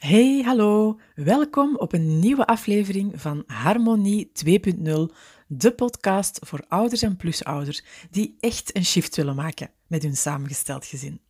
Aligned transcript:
Hey, 0.00 0.42
hallo. 0.44 0.98
Welkom 1.14 1.76
op 1.76 1.92
een 1.92 2.18
nieuwe 2.18 2.46
aflevering 2.46 3.20
van 3.20 3.42
Harmonie 3.46 4.32
2.0, 4.46 5.16
de 5.46 5.72
podcast 5.72 6.38
voor 6.42 6.64
ouders 6.68 7.02
en 7.02 7.16
plusouders 7.16 7.82
die 8.10 8.36
echt 8.38 8.76
een 8.76 8.84
shift 8.84 9.16
willen 9.16 9.34
maken 9.34 9.70
met 9.86 10.02
hun 10.02 10.16
samengesteld 10.16 10.86
gezin. 10.86 11.20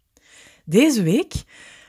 Deze 0.65 1.03
week 1.03 1.33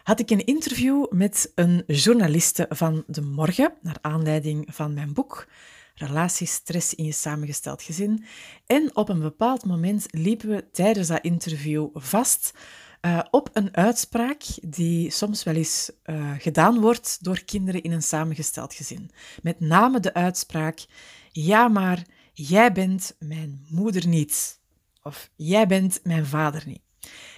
had 0.04 0.20
ik 0.20 0.30
een 0.30 0.46
interview 0.46 1.06
met 1.12 1.52
een 1.56 1.84
journaliste 1.88 2.66
van 2.70 3.04
De 3.08 3.22
Morgen, 3.22 3.74
naar 3.82 3.98
aanleiding 4.02 4.68
van 4.72 4.94
mijn 4.94 5.14
boek 5.14 5.48
Relatiestress 5.96 6.94
in 6.94 7.06
je 7.06 7.12
samengesteld 7.12 7.82
gezin. 7.82 8.26
En 8.66 8.96
op 8.96 9.10
een 9.10 9.22
bepaald 9.22 9.66
moment 9.66 10.06
liepen 10.10 10.50
we 10.50 10.72
tijdens 10.72 11.08
dat 11.08 11.24
interview 11.24 11.88
vast 11.94 12.54
uh, 13.02 13.20
op 13.32 13.50
een 13.54 13.76
uitspraak 13.76 14.44
die 14.62 15.12
soms 15.12 15.44
wel 15.44 15.56
eens 15.56 15.92
uh, 16.06 16.32
gedaan 16.38 16.80
wordt 16.80 17.18
door 17.24 17.44
kinderen 17.44 17.84
in 17.84 17.92
een 17.92 18.04
samengesteld 18.04 18.74
gezin. 18.74 19.12
Met 19.42 19.60
name 19.60 20.00
de 20.00 20.14
uitspraak: 20.14 20.86
Ja, 21.32 21.68
maar 21.68 22.06
jij 22.34 22.72
bent 22.72 23.16
mijn 23.20 23.66
moeder 23.70 24.08
niet. 24.08 24.60
Of 25.04 25.30
jij 25.36 25.68
bent 25.68 26.00
mijn 26.04 26.26
vader 26.26 26.64
niet. 26.66 26.82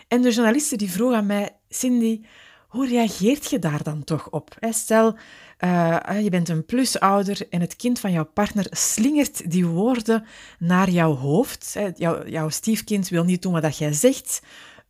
En 0.07 0.21
de 0.21 0.31
journaliste 0.31 0.75
die 0.75 0.91
vroeg 0.91 1.13
aan 1.13 1.25
mij: 1.25 1.55
Cindy, 1.69 2.21
hoe 2.67 2.87
reageert 2.87 3.49
je 3.49 3.59
daar 3.59 3.83
dan 3.83 4.03
toch 4.03 4.29
op? 4.29 4.57
Stel, 4.69 5.17
uh, 5.59 5.97
je 6.21 6.29
bent 6.29 6.49
een 6.49 6.65
plusouder 6.65 7.47
en 7.49 7.61
het 7.61 7.75
kind 7.75 7.99
van 7.99 8.11
jouw 8.11 8.25
partner 8.33 8.65
slingert 8.69 9.51
die 9.51 9.65
woorden 9.65 10.25
naar 10.59 10.89
jouw 10.89 11.15
hoofd. 11.15 11.75
Jouw, 11.95 12.27
jouw 12.27 12.49
stiefkind 12.49 13.09
wil 13.09 13.23
niet 13.23 13.41
doen 13.41 13.61
wat 13.61 13.77
jij 13.77 13.93
zegt 13.93 14.41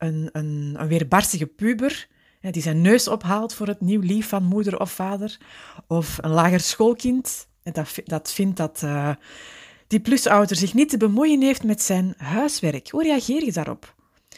een, 0.04 0.30
een, 0.32 0.76
een 0.78 0.88
weerbarstige 0.88 1.46
puber 1.46 2.08
die 2.52 2.62
zijn 2.62 2.82
neus 2.82 3.08
ophaalt 3.08 3.54
voor 3.54 3.68
het 3.68 3.82
nieuw 3.82 4.02
lief 4.02 4.28
van 4.28 4.44
moeder 4.44 4.80
of 4.80 4.92
vader, 4.92 5.38
of 5.88 6.18
een 6.22 6.30
lager 6.30 6.60
schoolkind 6.60 7.48
dat, 7.64 7.96
dat 8.06 8.32
vindt 8.32 8.58
dat 8.58 8.82
uh, 8.84 9.10
die 9.88 10.00
plusouder 10.00 10.56
zich 10.56 10.74
niet 10.74 10.90
te 10.90 10.98
bemoeien 10.98 11.42
heeft 11.42 11.64
met 11.64 11.82
zijn 11.82 12.14
huiswerk. 12.18 12.90
Hoe 12.90 13.04
reageer 13.04 13.46
je 13.46 13.52
daarop? 13.52 13.96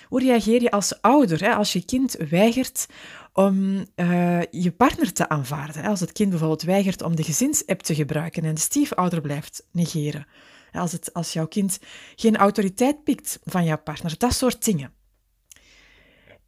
Hoe 0.07 0.19
reageer 0.19 0.61
je 0.61 0.71
als 0.71 1.01
ouder, 1.01 1.41
hè, 1.41 1.55
als 1.55 1.73
je 1.73 1.85
kind 1.85 2.15
weigert 2.29 2.85
om 3.33 3.85
uh, 3.95 4.41
je 4.51 4.71
partner 4.71 5.13
te 5.13 5.29
aanvaarden? 5.29 5.81
Hè? 5.81 5.89
Als 5.89 5.99
het 5.99 6.11
kind 6.11 6.29
bijvoorbeeld 6.29 6.61
weigert 6.61 7.01
om 7.01 7.15
de 7.15 7.23
gezinsapp 7.23 7.81
te 7.81 7.95
gebruiken 7.95 8.43
en 8.43 8.53
de 8.53 8.61
stiefouder 8.61 9.21
blijft 9.21 9.67
negeren. 9.71 10.27
Als, 10.71 10.91
het, 10.91 11.13
als 11.13 11.33
jouw 11.33 11.47
kind 11.47 11.79
geen 12.15 12.37
autoriteit 12.37 13.03
pikt 13.03 13.39
van 13.43 13.63
jouw 13.63 13.77
partner, 13.77 14.17
dat 14.17 14.33
soort 14.33 14.65
dingen. 14.65 14.93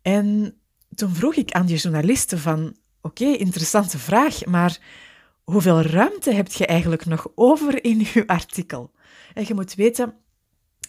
En 0.01 0.57
toen 0.95 1.15
vroeg 1.15 1.35
ik 1.35 1.51
aan 1.51 1.65
die 1.65 1.77
journalisten 1.77 2.39
van, 2.39 2.75
oké, 3.01 3.25
interessante 3.25 3.97
vraag, 3.97 4.45
maar 4.45 4.79
hoeveel 5.43 5.81
ruimte 5.81 6.33
heb 6.33 6.47
je 6.47 6.65
eigenlijk 6.65 7.05
nog 7.05 7.27
over 7.35 7.83
in 7.83 7.99
je 8.13 8.23
artikel? 8.27 8.91
En 9.33 9.43
je 9.47 9.53
moet 9.53 9.75
weten, 9.75 10.13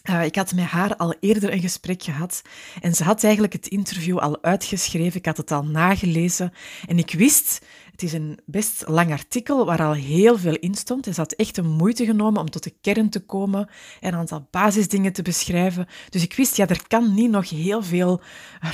uh, 0.09 0.25
ik 0.25 0.35
had 0.35 0.53
met 0.53 0.65
haar 0.65 0.95
al 0.95 1.15
eerder 1.19 1.53
een 1.53 1.61
gesprek 1.61 2.03
gehad 2.03 2.41
en 2.81 2.95
ze 2.95 3.03
had 3.03 3.23
eigenlijk 3.23 3.53
het 3.53 3.67
interview 3.67 4.17
al 4.17 4.43
uitgeschreven, 4.43 5.19
ik 5.19 5.25
had 5.25 5.37
het 5.37 5.51
al 5.51 5.63
nagelezen 5.63 6.53
en 6.87 6.97
ik 6.97 7.11
wist, 7.11 7.65
het 7.91 8.03
is 8.03 8.13
een 8.13 8.39
best 8.45 8.83
lang 8.87 9.11
artikel 9.11 9.65
waar 9.65 9.81
al 9.81 9.93
heel 9.93 10.37
veel 10.37 10.55
in 10.55 10.75
stond 10.75 11.07
en 11.07 11.13
ze 11.13 11.19
had 11.19 11.33
echt 11.33 11.55
de 11.55 11.61
moeite 11.61 12.05
genomen 12.05 12.41
om 12.41 12.49
tot 12.49 12.63
de 12.63 12.73
kern 12.81 13.09
te 13.09 13.19
komen 13.19 13.69
en 13.99 14.13
een 14.13 14.19
aantal 14.19 14.47
basisdingen 14.51 15.13
te 15.13 15.21
beschrijven. 15.21 15.87
Dus 16.09 16.23
ik 16.23 16.33
wist, 16.33 16.55
ja, 16.55 16.67
er 16.67 16.87
kan 16.87 17.13
niet 17.13 17.31
nog 17.31 17.49
heel 17.49 17.83
veel 17.83 18.21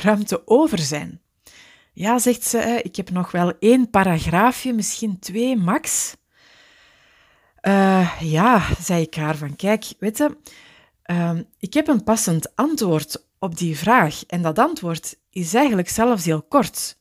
ruimte 0.02 0.48
over 0.48 0.80
zijn. 0.80 1.20
Ja, 1.94 2.20
zegt 2.20 2.44
ze, 2.44 2.80
ik 2.84 2.96
heb 2.96 3.10
nog 3.10 3.32
wel 3.32 3.54
één 3.60 3.90
paragraafje, 3.90 4.74
misschien 4.74 5.20
twee 5.20 5.58
max. 5.58 6.16
Uh, 7.62 8.22
ja, 8.22 8.64
zei 8.80 9.02
ik 9.02 9.16
haar 9.16 9.36
van, 9.36 9.56
kijk, 9.56 9.86
weet 10.00 10.18
Ehm, 11.06 11.44
ik 11.58 11.74
heb 11.74 11.88
een 11.88 12.04
passend 12.04 12.56
antwoord 12.56 13.26
op 13.40 13.58
die 13.58 13.78
vraag 13.78 14.26
en 14.26 14.42
dat 14.42 14.60
antwoord 14.60 15.18
is 15.30 15.54
eigenlijk 15.54 15.90
zelfs 15.90 16.26
heel 16.26 16.42
kort. 16.42 16.98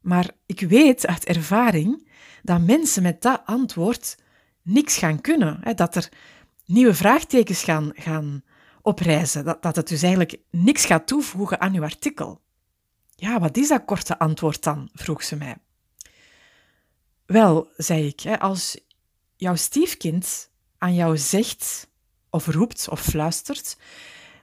Maar 0.00 0.30
ik 0.46 0.60
weet 0.60 1.06
uit 1.06 1.24
ervaring 1.24 2.08
dat 2.42 2.60
mensen 2.60 3.02
met 3.02 3.22
dat 3.22 3.42
antwoord 3.44 4.16
niks 4.62 4.96
gaan 4.96 5.20
kunnen. 5.20 5.58
Hè, 5.60 5.74
dat 5.74 5.94
er 5.94 6.08
nieuwe 6.64 6.94
vraagtekens 6.94 7.62
gaan, 7.62 7.90
gaan 7.94 8.42
oprijzen. 8.82 9.44
Dat, 9.44 9.62
dat 9.62 9.76
het 9.76 9.88
dus 9.88 10.02
eigenlijk 10.02 10.38
niks 10.50 10.84
gaat 10.84 11.06
toevoegen 11.06 11.60
aan 11.60 11.74
uw 11.74 11.82
artikel. 11.82 12.40
Ja, 13.16 13.40
wat 13.40 13.56
is 13.56 13.68
dat 13.68 13.84
korte 13.84 14.18
antwoord 14.18 14.62
dan? 14.62 14.88
vroeg 14.92 15.22
ze 15.22 15.36
mij. 15.36 15.56
Wel, 17.26 17.68
zei 17.76 18.06
ik, 18.06 18.40
als 18.40 18.80
jouw 19.36 19.56
stiefkind 19.56 20.50
aan 20.78 20.94
jou 20.94 21.18
zegt 21.18 21.88
of 22.30 22.46
roept 22.46 22.88
of 22.88 23.00
fluistert, 23.00 23.76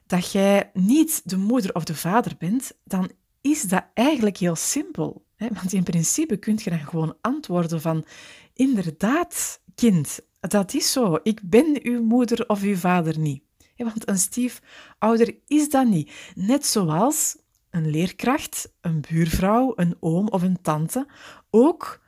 dat 0.05 0.31
jij 0.31 0.69
niet 0.73 1.21
de 1.23 1.37
moeder 1.37 1.75
of 1.75 1.83
de 1.83 1.95
vader 1.95 2.35
bent, 2.37 2.71
dan 2.83 3.11
is 3.41 3.61
dat 3.61 3.85
eigenlijk 3.93 4.37
heel 4.37 4.55
simpel. 4.55 5.25
Hè? 5.35 5.47
Want 5.53 5.73
in 5.73 5.83
principe 5.83 6.37
kun 6.37 6.59
je 6.63 6.69
dan 6.69 6.79
gewoon 6.79 7.17
antwoorden 7.21 7.81
van 7.81 8.05
inderdaad, 8.53 9.61
kind, 9.75 10.19
dat 10.39 10.73
is 10.73 10.91
zo. 10.91 11.19
Ik 11.23 11.41
ben 11.43 11.79
uw 11.83 12.03
moeder 12.03 12.49
of 12.49 12.61
uw 12.61 12.75
vader 12.75 13.19
niet. 13.19 13.43
Want 13.77 14.09
een 14.09 14.17
stiefouder 14.17 15.35
is 15.47 15.69
dat 15.69 15.87
niet. 15.87 16.11
Net 16.35 16.65
zoals 16.65 17.37
een 17.69 17.89
leerkracht, 17.89 18.73
een 18.81 19.01
buurvrouw, 19.09 19.73
een 19.75 19.97
oom 19.99 20.27
of 20.27 20.41
een 20.41 20.61
tante 20.61 21.07
ook 21.49 22.01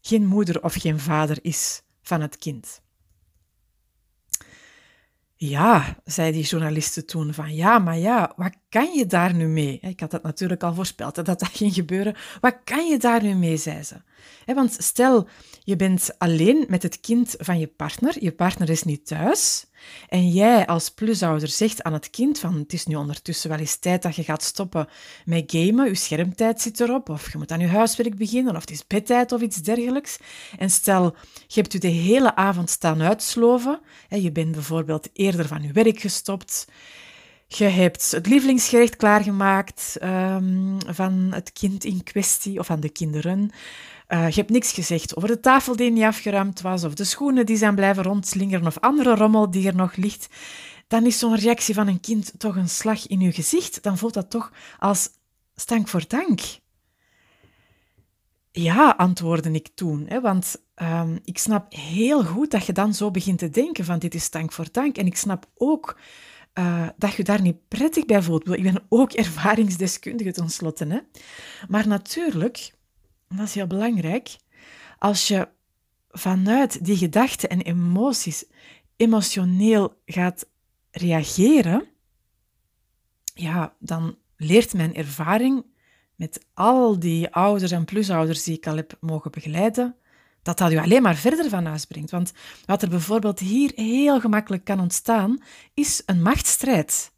geen 0.00 0.26
moeder 0.26 0.62
of 0.62 0.74
geen 0.74 0.98
vader 1.00 1.38
is 1.42 1.82
van 2.02 2.20
het 2.20 2.38
kind. 2.38 2.82
Ja, 5.38 5.96
zei 6.04 6.32
die 6.32 6.44
journaliste 6.44 7.04
toen 7.04 7.34
van 7.34 7.54
ja, 7.54 7.78
maar 7.78 7.98
ja, 7.98 8.32
wat 8.36 8.52
kan 8.68 8.92
je 8.92 9.06
daar 9.06 9.34
nu 9.34 9.46
mee? 9.46 9.78
Ik 9.80 10.00
had 10.00 10.10
dat 10.10 10.22
natuurlijk 10.22 10.62
al 10.62 10.74
voorspeld 10.74 11.14
dat 11.14 11.26
dat 11.26 11.48
ging 11.52 11.74
gebeuren. 11.74 12.16
Wat 12.40 12.56
kan 12.64 12.86
je 12.86 12.98
daar 12.98 13.22
nu 13.22 13.34
mee, 13.34 13.56
zei 13.56 13.82
ze. 13.82 13.94
Want 14.54 14.76
stel, 14.78 15.28
je 15.62 15.76
bent 15.76 16.10
alleen 16.18 16.64
met 16.68 16.82
het 16.82 17.00
kind 17.00 17.34
van 17.38 17.58
je 17.58 17.66
partner, 17.66 18.16
je 18.20 18.32
partner 18.32 18.70
is 18.70 18.82
niet 18.82 19.06
thuis, 19.06 19.66
en 20.08 20.28
jij 20.28 20.66
als 20.66 20.90
plusouder 20.90 21.48
zegt 21.48 21.82
aan 21.82 21.92
het 21.92 22.10
kind 22.10 22.38
van 22.38 22.54
het 22.54 22.72
is 22.72 22.86
nu 22.86 22.94
ondertussen 22.94 23.50
wel 23.50 23.58
eens 23.58 23.76
tijd 23.76 24.02
dat 24.02 24.16
je 24.16 24.22
gaat 24.22 24.42
stoppen 24.42 24.88
met 25.24 25.44
gamen, 25.46 25.86
je 25.86 25.94
schermtijd 25.94 26.60
zit 26.60 26.80
erop, 26.80 27.08
of 27.08 27.32
je 27.32 27.38
moet 27.38 27.52
aan 27.52 27.60
je 27.60 27.66
huiswerk 27.66 28.16
beginnen, 28.16 28.54
of 28.54 28.60
het 28.60 28.70
is 28.70 28.86
bedtijd 28.86 29.32
of 29.32 29.40
iets 29.40 29.56
dergelijks. 29.56 30.18
En 30.58 30.70
stel, 30.70 31.16
je 31.46 31.60
hebt 31.60 31.72
je 31.72 31.78
de 31.78 31.88
hele 31.88 32.34
avond 32.36 32.70
staan 32.70 33.02
uitsloven, 33.02 33.80
je 34.08 34.32
bent 34.32 34.52
bijvoorbeeld 34.52 35.08
eerder 35.12 35.46
van 35.46 35.62
je 35.62 35.72
werk 35.72 36.00
gestopt, 36.00 36.66
je 37.48 37.64
hebt 37.64 38.10
het 38.10 38.26
lievelingsgerecht 38.26 38.96
klaargemaakt 38.96 39.96
um, 40.02 40.76
van 40.86 41.28
het 41.30 41.52
kind 41.52 41.84
in 41.84 42.02
kwestie 42.02 42.58
of 42.58 42.66
van 42.66 42.80
de 42.80 42.88
kinderen. 42.88 43.50
Uh, 44.08 44.28
je 44.28 44.34
hebt 44.34 44.50
niks 44.50 44.72
gezegd 44.72 45.16
over 45.16 45.28
de 45.28 45.40
tafel 45.40 45.76
die 45.76 45.90
niet 45.90 46.04
afgeruimd 46.04 46.60
was, 46.60 46.84
of 46.84 46.94
de 46.94 47.04
schoenen 47.04 47.46
die 47.46 47.56
zijn 47.56 47.74
blijven 47.74 48.02
rondslingeren, 48.02 48.66
of 48.66 48.78
andere 48.78 49.14
rommel 49.14 49.50
die 49.50 49.66
er 49.66 49.74
nog 49.74 49.96
ligt. 49.96 50.28
Dan 50.86 51.06
is 51.06 51.18
zo'n 51.18 51.36
reactie 51.36 51.74
van 51.74 51.88
een 51.88 52.00
kind 52.00 52.32
toch 52.38 52.56
een 52.56 52.68
slag 52.68 53.06
in 53.06 53.20
je 53.20 53.32
gezicht. 53.32 53.82
Dan 53.82 53.98
voelt 53.98 54.14
dat 54.14 54.30
toch 54.30 54.52
als 54.78 55.08
stank 55.54 55.88
voor 55.88 56.04
dank. 56.08 56.40
Ja, 58.52 58.94
antwoordde 58.96 59.50
ik 59.50 59.68
toen, 59.74 60.04
hè, 60.08 60.20
want 60.20 60.56
um, 60.82 61.18
ik 61.24 61.38
snap 61.38 61.74
heel 61.74 62.24
goed 62.24 62.50
dat 62.50 62.66
je 62.66 62.72
dan 62.72 62.94
zo 62.94 63.10
begint 63.10 63.38
te 63.38 63.50
denken 63.50 63.84
van 63.84 63.98
dit 63.98 64.14
is 64.14 64.24
stank 64.24 64.52
voor 64.52 64.68
dank. 64.72 64.98
En 64.98 65.06
ik 65.06 65.16
snap 65.16 65.50
ook 65.54 65.98
uh, 66.58 66.88
dat 66.96 67.14
je 67.14 67.24
daar 67.24 67.40
niet 67.40 67.68
prettig 67.68 68.04
bij 68.06 68.22
voelt. 68.22 68.48
Ik 68.48 68.62
ben 68.62 68.82
ook 68.88 69.12
ervaringsdeskundige 69.22 70.32
tenslotte. 70.32 70.86
Hè? 70.86 70.98
Maar 71.68 71.88
natuurlijk, 71.88 72.72
dat 73.28 73.46
is 73.46 73.54
heel 73.54 73.66
belangrijk, 73.66 74.36
als 74.98 75.28
je 75.28 75.48
vanuit 76.10 76.84
die 76.84 76.96
gedachten 76.96 77.48
en 77.48 77.60
emoties 77.60 78.44
emotioneel 78.96 80.00
gaat 80.06 80.46
reageren, 80.90 81.88
ja, 83.34 83.74
dan 83.78 84.16
leert 84.36 84.74
mijn 84.74 84.94
ervaring 84.94 85.64
met 86.14 86.46
al 86.54 86.98
die 86.98 87.30
ouders 87.30 87.70
en 87.70 87.84
plusouders 87.84 88.42
die 88.42 88.56
ik 88.56 88.66
al 88.66 88.76
heb 88.76 88.96
mogen 89.00 89.30
begeleiden, 89.30 89.96
dat 90.42 90.58
dat 90.58 90.72
u 90.72 90.76
alleen 90.76 91.02
maar 91.02 91.16
verder 91.16 91.48
van 91.48 91.64
huis 91.64 91.84
brengt. 91.84 92.10
Want 92.10 92.32
wat 92.64 92.82
er 92.82 92.88
bijvoorbeeld 92.88 93.38
hier 93.38 93.72
heel 93.74 94.20
gemakkelijk 94.20 94.64
kan 94.64 94.80
ontstaan, 94.80 95.42
is 95.74 96.02
een 96.06 96.22
machtsstrijd. 96.22 97.12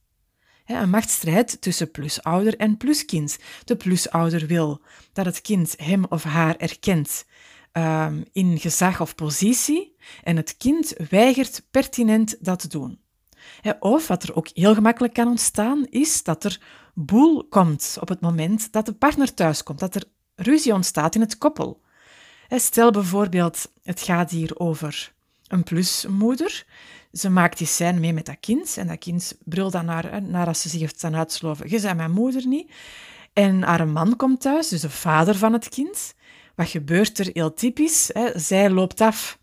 Een 0.68 0.90
machtsstrijd 0.90 1.60
tussen 1.60 1.90
plusouder 1.90 2.56
en 2.56 2.76
pluskind. 2.76 3.38
De 3.64 3.76
plusouder 3.76 4.46
wil 4.46 4.80
dat 5.12 5.24
het 5.24 5.40
kind 5.40 5.74
hem 5.76 6.04
of 6.08 6.22
haar 6.22 6.56
erkent 6.56 7.24
um, 7.72 8.24
in 8.32 8.58
gezag 8.58 9.00
of 9.00 9.14
positie 9.14 9.96
en 10.22 10.36
het 10.36 10.56
kind 10.56 10.94
weigert 11.10 11.66
pertinent 11.70 12.36
dat 12.40 12.58
te 12.58 12.68
doen. 12.68 13.00
Of 13.80 14.06
wat 14.06 14.22
er 14.22 14.34
ook 14.34 14.48
heel 14.52 14.74
gemakkelijk 14.74 15.14
kan 15.14 15.28
ontstaan, 15.28 15.86
is 15.90 16.22
dat 16.22 16.44
er 16.44 16.60
boel 16.94 17.44
komt 17.48 17.96
op 18.00 18.08
het 18.08 18.20
moment 18.20 18.72
dat 18.72 18.86
de 18.86 18.92
partner 18.92 19.34
thuiskomt, 19.34 19.78
dat 19.78 19.94
er 19.94 20.04
ruzie 20.34 20.74
ontstaat 20.74 21.14
in 21.14 21.20
het 21.20 21.38
koppel. 21.38 21.80
Stel 22.48 22.90
bijvoorbeeld, 22.90 23.72
het 23.82 24.00
gaat 24.00 24.30
hier 24.30 24.58
over 24.58 25.12
een 25.46 25.62
plusmoeder. 25.62 26.66
Ze 27.12 27.30
maakt 27.30 27.58
die 27.58 27.66
scène 27.66 27.98
mee 27.98 28.12
met 28.12 28.26
dat 28.26 28.36
kind 28.40 28.76
en 28.76 28.86
dat 28.86 28.98
kind 28.98 29.36
brult 29.44 29.72
dan 29.72 29.84
naar, 29.84 30.22
naar 30.22 30.46
als 30.46 30.60
ze 30.60 30.68
zich 30.68 30.80
heeft 30.80 30.96
staan 30.96 31.16
uitsloven. 31.16 31.70
Je 31.70 31.80
bent 31.80 31.96
mijn 31.96 32.10
moeder 32.10 32.46
niet. 32.46 32.70
En 33.32 33.62
haar 33.62 33.88
man 33.88 34.16
komt 34.16 34.40
thuis, 34.40 34.68
dus 34.68 34.80
de 34.80 34.90
vader 34.90 35.34
van 35.34 35.52
het 35.52 35.68
kind. 35.68 36.14
Wat 36.54 36.68
gebeurt 36.68 37.18
er 37.18 37.30
heel 37.32 37.54
typisch? 37.54 38.10
Hè? 38.12 38.38
Zij 38.38 38.70
loopt 38.70 39.00
af. 39.00 39.38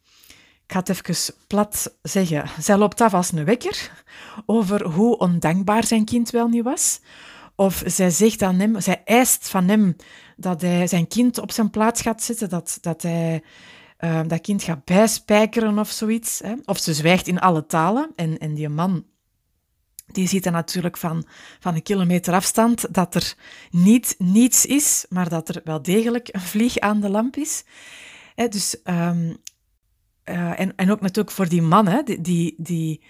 Ik 0.65 0.71
ga 0.71 0.79
het 0.79 0.89
even 0.89 1.33
plat 1.47 1.95
zeggen. 2.01 2.49
Zij 2.59 2.77
loopt 2.77 3.01
af 3.01 3.13
als 3.13 3.31
een 3.31 3.45
wekker 3.45 3.91
over 4.45 4.85
hoe 4.87 5.17
ondankbaar 5.17 5.83
zijn 5.83 6.05
kind 6.05 6.29
wel 6.29 6.47
niet 6.47 6.63
was. 6.63 6.99
Of 7.55 7.83
zij 7.85 8.09
zegt 8.09 8.41
aan 8.41 8.59
hem, 8.59 8.81
zij 8.81 9.01
eist 9.05 9.49
van 9.49 9.67
hem 9.67 9.95
dat 10.37 10.61
hij 10.61 10.87
zijn 10.87 11.07
kind 11.07 11.39
op 11.39 11.51
zijn 11.51 11.69
plaats 11.69 12.01
gaat 12.01 12.23
zetten, 12.23 12.49
dat, 12.49 12.77
dat 12.81 13.01
hij 13.01 13.43
uh, 13.99 14.21
dat 14.27 14.41
kind 14.41 14.63
gaat 14.63 14.85
bijspijkeren 14.85 15.79
of 15.79 15.89
zoiets. 15.89 16.39
Hè. 16.39 16.53
Of 16.65 16.77
ze 16.77 16.93
zwijgt 16.93 17.27
in 17.27 17.39
alle 17.39 17.65
talen. 17.65 18.11
En, 18.15 18.37
en 18.37 18.53
die 18.53 18.69
man, 18.69 19.05
die 20.05 20.27
ziet 20.27 20.43
dan 20.43 20.53
natuurlijk 20.53 20.97
van, 20.97 21.25
van 21.59 21.75
een 21.75 21.83
kilometer 21.83 22.33
afstand 22.33 22.93
dat 22.93 23.15
er 23.15 23.35
niet 23.71 24.15
niets 24.17 24.65
is, 24.65 25.05
maar 25.09 25.29
dat 25.29 25.49
er 25.49 25.61
wel 25.63 25.81
degelijk 25.81 26.29
een 26.31 26.41
vlieg 26.41 26.77
aan 26.77 27.01
de 27.01 27.09
lamp 27.09 27.35
is. 27.35 27.63
Hè, 28.35 28.47
dus 28.47 28.77
um, 28.83 29.37
uh, 30.29 30.59
en, 30.59 30.75
en 30.75 30.91
ook 30.91 31.01
natuurlijk 31.01 31.31
voor 31.31 31.49
die 31.49 31.61
man, 31.61 31.87
hè, 31.87 32.03
die, 32.03 32.21
die, 32.21 32.55
die 32.57 33.01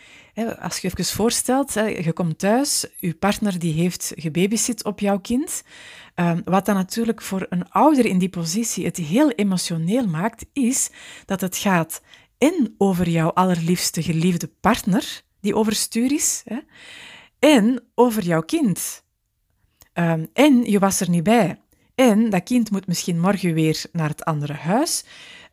als 0.59 0.77
je 0.77 0.87
even 0.87 1.05
voorstelt, 1.05 1.73
hè, 1.73 1.85
je 1.85 2.13
komt 2.13 2.39
thuis, 2.39 2.85
je 2.97 3.13
partner 3.13 3.59
die 3.59 3.73
heeft 3.73 4.13
gebabysit 4.15 4.83
op 4.83 4.99
jouw 4.99 5.19
kind. 5.19 5.63
Um, 6.15 6.41
wat 6.45 6.65
dan 6.65 6.75
natuurlijk 6.75 7.21
voor 7.21 7.45
een 7.49 7.69
ouder 7.69 8.05
in 8.05 8.17
die 8.17 8.29
positie 8.29 8.85
het 8.85 8.97
heel 8.97 9.29
emotioneel 9.29 10.07
maakt, 10.07 10.45
is 10.53 10.89
dat 11.25 11.41
het 11.41 11.57
gaat 11.57 12.01
en 12.37 12.75
over 12.77 13.09
jouw 13.09 13.29
allerliefste 13.29 14.03
geliefde 14.03 14.47
partner, 14.61 15.21
die 15.41 15.55
overstuur 15.55 16.11
is, 16.11 16.41
hè, 16.45 16.57
en 17.39 17.83
over 17.95 18.23
jouw 18.23 18.41
kind. 18.41 19.03
Um, 19.93 20.27
en 20.33 20.63
je 20.63 20.79
was 20.79 20.99
er 20.99 21.09
niet 21.09 21.23
bij. 21.23 21.59
En 21.95 22.29
dat 22.29 22.43
kind 22.43 22.71
moet 22.71 22.87
misschien 22.87 23.19
morgen 23.19 23.53
weer 23.53 23.83
naar 23.91 24.09
het 24.09 24.25
andere 24.25 24.53
huis. 24.53 25.03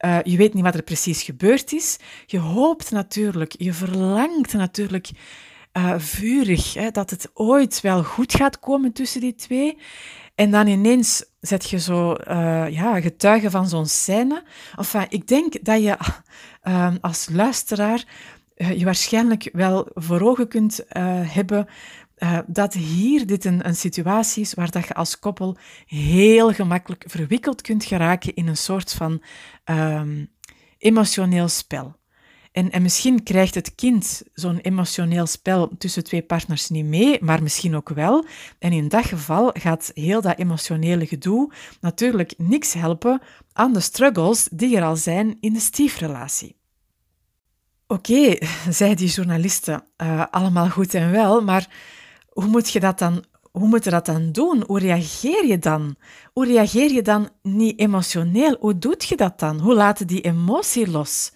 Uh, 0.05 0.19
je 0.23 0.37
weet 0.37 0.55
niet 0.55 0.65
wat 0.65 0.75
er 0.75 0.83
precies 0.83 1.23
gebeurd 1.23 1.73
is. 1.73 1.99
Je 2.27 2.39
hoopt 2.39 2.91
natuurlijk, 2.91 3.55
je 3.59 3.73
verlangt 3.73 4.53
natuurlijk 4.53 5.11
uh, 5.73 5.95
vurig 5.99 6.75
hè, 6.75 6.91
dat 6.91 7.11
het 7.11 7.31
ooit 7.35 7.81
wel 7.81 8.05
goed 8.05 8.35
gaat 8.35 8.59
komen 8.59 8.93
tussen 8.93 9.21
die 9.21 9.35
twee. 9.35 9.79
En 10.35 10.51
dan 10.51 10.67
ineens 10.67 11.25
zet 11.41 11.71
je 11.71 11.79
zo 11.79 12.17
uh, 12.29 12.71
ja, 12.71 13.01
getuige 13.01 13.51
van 13.51 13.69
zo'n 13.69 13.87
scène. 13.87 14.43
Enfin, 14.77 15.07
ik 15.09 15.29
denk 15.29 15.65
dat 15.65 15.83
je 15.83 15.97
uh, 16.65 16.95
als 17.01 17.29
luisteraar 17.31 18.05
je 18.55 18.85
waarschijnlijk 18.85 19.49
wel 19.53 19.89
voor 19.95 20.21
ogen 20.21 20.49
kunt 20.49 20.85
hebben 21.27 21.67
dat 22.47 22.75
hier 22.75 23.27
dit 23.27 23.45
een, 23.45 23.67
een 23.67 23.77
situatie 23.77 24.43
is 24.43 24.55
waar 24.55 24.71
dat 24.71 24.87
je 24.87 24.95
als 24.95 25.19
koppel 25.19 25.57
heel 25.87 26.53
gemakkelijk 26.53 27.05
verwikkeld 27.07 27.61
kunt 27.61 27.85
geraken 27.85 28.35
in 28.35 28.47
een 28.47 28.57
soort 28.57 28.93
van 28.93 29.23
um, 29.65 30.31
emotioneel 30.79 31.49
spel. 31.49 32.01
En, 32.53 32.71
en 32.71 32.83
misschien 32.83 33.23
krijgt 33.23 33.55
het 33.55 33.75
kind 33.75 34.23
zo'n 34.35 34.59
emotioneel 34.59 35.27
spel 35.27 35.71
tussen 35.79 36.05
twee 36.05 36.23
partners 36.23 36.69
niet 36.69 36.85
mee, 36.85 37.19
maar 37.21 37.43
misschien 37.43 37.77
ook 37.77 37.89
wel. 37.89 38.25
En 38.59 38.73
in 38.73 38.89
dat 38.89 39.05
geval 39.05 39.51
gaat 39.53 39.91
heel 39.95 40.21
dat 40.21 40.39
emotionele 40.39 41.07
gedoe 41.07 41.53
natuurlijk 41.81 42.35
niks 42.37 42.73
helpen 42.73 43.21
aan 43.53 43.73
de 43.73 43.81
struggles 43.81 44.49
die 44.53 44.77
er 44.77 44.83
al 44.83 44.97
zijn 44.97 45.37
in 45.41 45.53
de 45.53 45.61
stiefrelatie. 45.61 46.57
Oké, 47.87 48.37
zei 48.71 48.95
die 48.95 49.09
journalisten, 49.09 49.85
uh, 49.97 50.25
allemaal 50.31 50.71
goed 50.71 50.95
en 50.95 51.11
wel, 51.11 51.43
maar 51.43 51.69
hoe 52.33 52.47
moet 52.47 52.71
je 52.71 52.81
dat 52.81 52.99
dan 52.99 53.25
hoe 53.53 53.69
moet 53.69 53.85
je 53.85 53.91
dat 53.91 54.07
dan 54.07 54.33
doen? 54.33 54.65
Hoe 54.67 54.79
reageer 54.79 55.47
je 55.47 55.59
dan? 55.59 55.97
Hoe 56.33 56.47
reageer 56.47 56.93
je 56.93 57.03
dan 57.03 57.29
niet 57.43 57.79
emotioneel? 57.79 58.57
Hoe 58.61 58.79
doet 58.79 59.05
je 59.05 59.17
dat 59.17 59.39
dan? 59.39 59.59
Hoe 59.59 59.75
laat 59.75 59.99
je 59.99 60.05
die 60.05 60.21
emotie 60.21 60.91
los? 60.91 61.33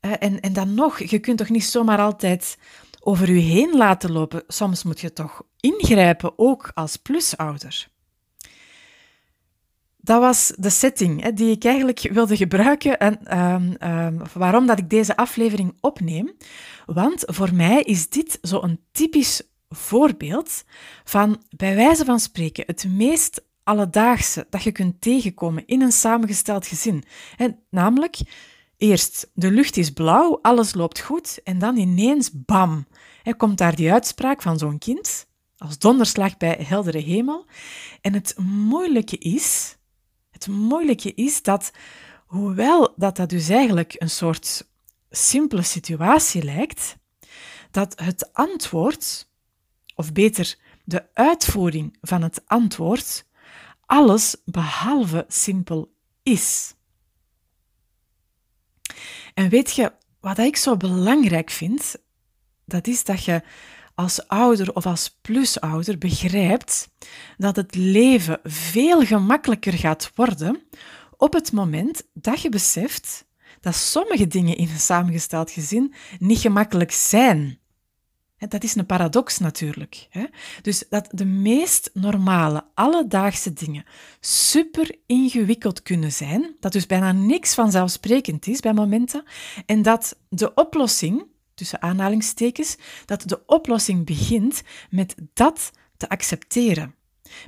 Uh, 0.00 0.12
en, 0.18 0.40
en 0.40 0.52
dan 0.52 0.74
nog, 0.74 0.98
je 0.98 1.18
kunt 1.18 1.38
toch 1.38 1.48
niet 1.48 1.64
zomaar 1.64 1.98
altijd 1.98 2.58
over 3.00 3.32
je 3.32 3.40
heen 3.40 3.76
laten 3.76 4.12
lopen. 4.12 4.42
Soms 4.46 4.82
moet 4.82 5.00
je 5.00 5.12
toch 5.12 5.42
ingrijpen, 5.60 6.38
ook 6.38 6.70
als 6.74 6.96
plusouder. 6.96 7.90
Dat 9.96 10.20
was 10.20 10.52
de 10.56 10.70
setting 10.70 11.22
hè, 11.22 11.32
die 11.32 11.50
ik 11.50 11.64
eigenlijk 11.64 12.08
wilde 12.12 12.36
gebruiken 12.36 12.98
en 12.98 13.38
um, 13.38 13.90
um, 13.90 14.20
waarom 14.34 14.66
dat 14.66 14.78
ik 14.78 14.90
deze 14.90 15.16
aflevering 15.16 15.76
opneem. 15.80 16.32
Want 16.86 17.22
voor 17.26 17.54
mij 17.54 17.82
is 17.82 18.08
dit 18.08 18.38
zo'n 18.40 18.80
typisch 18.92 19.42
voorbeeld 19.74 20.64
van, 21.04 21.42
bij 21.56 21.74
wijze 21.74 22.04
van 22.04 22.20
spreken, 22.20 22.64
het 22.66 22.84
meest 22.88 23.42
alledaagse 23.64 24.46
dat 24.50 24.62
je 24.62 24.72
kunt 24.72 25.00
tegenkomen 25.00 25.66
in 25.66 25.82
een 25.82 25.92
samengesteld 25.92 26.66
gezin. 26.66 27.04
En 27.36 27.58
namelijk, 27.70 28.18
eerst, 28.76 29.30
de 29.34 29.50
lucht 29.50 29.76
is 29.76 29.90
blauw, 29.90 30.38
alles 30.42 30.74
loopt 30.74 31.00
goed, 31.00 31.40
en 31.44 31.58
dan 31.58 31.76
ineens, 31.76 32.30
bam, 32.32 32.86
komt 33.36 33.58
daar 33.58 33.76
die 33.76 33.92
uitspraak 33.92 34.42
van 34.42 34.58
zo'n 34.58 34.78
kind, 34.78 35.26
als 35.56 35.78
donderslag 35.78 36.36
bij 36.36 36.64
heldere 36.68 36.98
hemel. 36.98 37.46
En 38.00 38.14
het 38.14 38.34
moeilijke 38.38 39.18
is, 39.18 39.76
het 40.30 40.48
moeilijke 40.48 41.14
is 41.14 41.42
dat, 41.42 41.70
hoewel 42.26 42.92
dat 42.96 43.16
dat 43.16 43.30
dus 43.30 43.48
eigenlijk 43.48 43.94
een 43.98 44.10
soort 44.10 44.68
simpele 45.10 45.62
situatie 45.62 46.44
lijkt, 46.44 46.96
dat 47.70 48.00
het 48.00 48.32
antwoord 48.32 49.30
of 49.94 50.12
beter 50.12 50.56
de 50.84 51.04
uitvoering 51.14 51.96
van 52.00 52.22
het 52.22 52.42
antwoord, 52.46 53.26
alles 53.86 54.36
behalve 54.44 55.24
simpel 55.28 55.94
is. 56.22 56.74
En 59.34 59.48
weet 59.48 59.74
je 59.74 59.92
wat 60.20 60.38
ik 60.38 60.56
zo 60.56 60.76
belangrijk 60.76 61.50
vind? 61.50 61.96
Dat 62.64 62.86
is 62.86 63.04
dat 63.04 63.24
je 63.24 63.42
als 63.94 64.28
ouder 64.28 64.74
of 64.74 64.86
als 64.86 65.18
plusouder 65.22 65.98
begrijpt 65.98 66.88
dat 67.36 67.56
het 67.56 67.74
leven 67.74 68.40
veel 68.42 69.06
gemakkelijker 69.06 69.72
gaat 69.72 70.12
worden 70.14 70.62
op 71.16 71.32
het 71.32 71.52
moment 71.52 72.02
dat 72.12 72.40
je 72.40 72.48
beseft 72.48 73.26
dat 73.60 73.74
sommige 73.74 74.26
dingen 74.26 74.56
in 74.56 74.68
een 74.68 74.80
samengesteld 74.80 75.50
gezin 75.50 75.94
niet 76.18 76.38
gemakkelijk 76.38 76.92
zijn. 76.92 77.58
Dat 78.48 78.62
is 78.62 78.74
een 78.74 78.86
paradox 78.86 79.38
natuurlijk. 79.38 80.08
Dus 80.62 80.84
dat 80.88 81.08
de 81.10 81.24
meest 81.24 81.90
normale, 81.94 82.64
alledaagse 82.74 83.52
dingen 83.52 83.84
super 84.20 84.96
ingewikkeld 85.06 85.82
kunnen 85.82 86.12
zijn, 86.12 86.56
dat 86.60 86.72
dus 86.72 86.86
bijna 86.86 87.12
niks 87.12 87.54
vanzelfsprekend 87.54 88.46
is 88.46 88.60
bij 88.60 88.72
momenten, 88.72 89.24
en 89.66 89.82
dat 89.82 90.18
de 90.28 90.54
oplossing, 90.54 91.26
tussen 91.54 91.82
aanhalingstekens, 91.82 92.76
dat 93.04 93.22
de 93.28 93.42
oplossing 93.46 94.06
begint 94.06 94.62
met 94.90 95.14
dat 95.32 95.70
te 95.96 96.08
accepteren. 96.08 96.94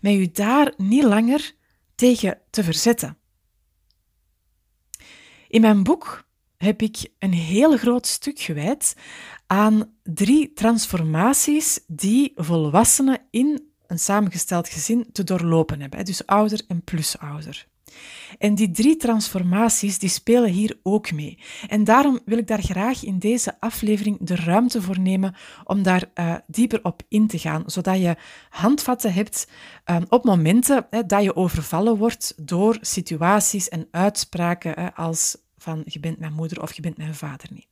Met 0.00 0.14
u 0.14 0.30
daar 0.30 0.72
niet 0.76 1.04
langer 1.04 1.52
tegen 1.94 2.38
te 2.50 2.64
verzetten. 2.64 3.18
In 5.48 5.60
mijn 5.60 5.82
boek 5.82 6.24
heb 6.64 6.82
ik 6.82 7.10
een 7.18 7.32
heel 7.32 7.76
groot 7.76 8.06
stuk 8.06 8.40
gewijd 8.40 8.96
aan 9.46 9.90
drie 10.02 10.52
transformaties 10.52 11.80
die 11.86 12.32
volwassenen 12.36 13.20
in 13.30 13.72
een 13.86 13.98
samengesteld 13.98 14.68
gezin 14.68 15.06
te 15.12 15.24
doorlopen 15.24 15.80
hebben. 15.80 16.04
Dus 16.04 16.26
ouder 16.26 16.60
en 16.68 16.82
plusouder. 16.82 17.66
En 18.38 18.54
die 18.54 18.70
drie 18.70 18.96
transformaties 18.96 19.98
die 19.98 20.08
spelen 20.08 20.50
hier 20.50 20.78
ook 20.82 21.12
mee. 21.12 21.38
En 21.68 21.84
daarom 21.84 22.20
wil 22.24 22.38
ik 22.38 22.46
daar 22.46 22.62
graag 22.62 23.04
in 23.04 23.18
deze 23.18 23.60
aflevering 23.60 24.18
de 24.20 24.34
ruimte 24.36 24.82
voor 24.82 25.00
nemen 25.00 25.34
om 25.64 25.82
daar 25.82 26.04
uh, 26.14 26.34
dieper 26.46 26.80
op 26.82 27.02
in 27.08 27.26
te 27.26 27.38
gaan, 27.38 27.62
zodat 27.66 27.98
je 27.98 28.16
handvatten 28.50 29.12
hebt 29.12 29.48
uh, 29.90 29.96
op 30.08 30.24
momenten 30.24 30.86
dat 31.06 31.22
je 31.22 31.36
overvallen 31.36 31.96
wordt 31.96 32.34
door 32.36 32.78
situaties 32.80 33.68
en 33.68 33.88
uitspraken 33.90 34.94
als 34.94 35.36
van 35.64 35.82
je 35.84 36.00
bent 36.00 36.18
mijn 36.18 36.32
moeder 36.32 36.62
of 36.62 36.72
je 36.72 36.82
bent 36.82 36.96
mijn 36.96 37.14
vader 37.14 37.48
niet. 37.52 37.66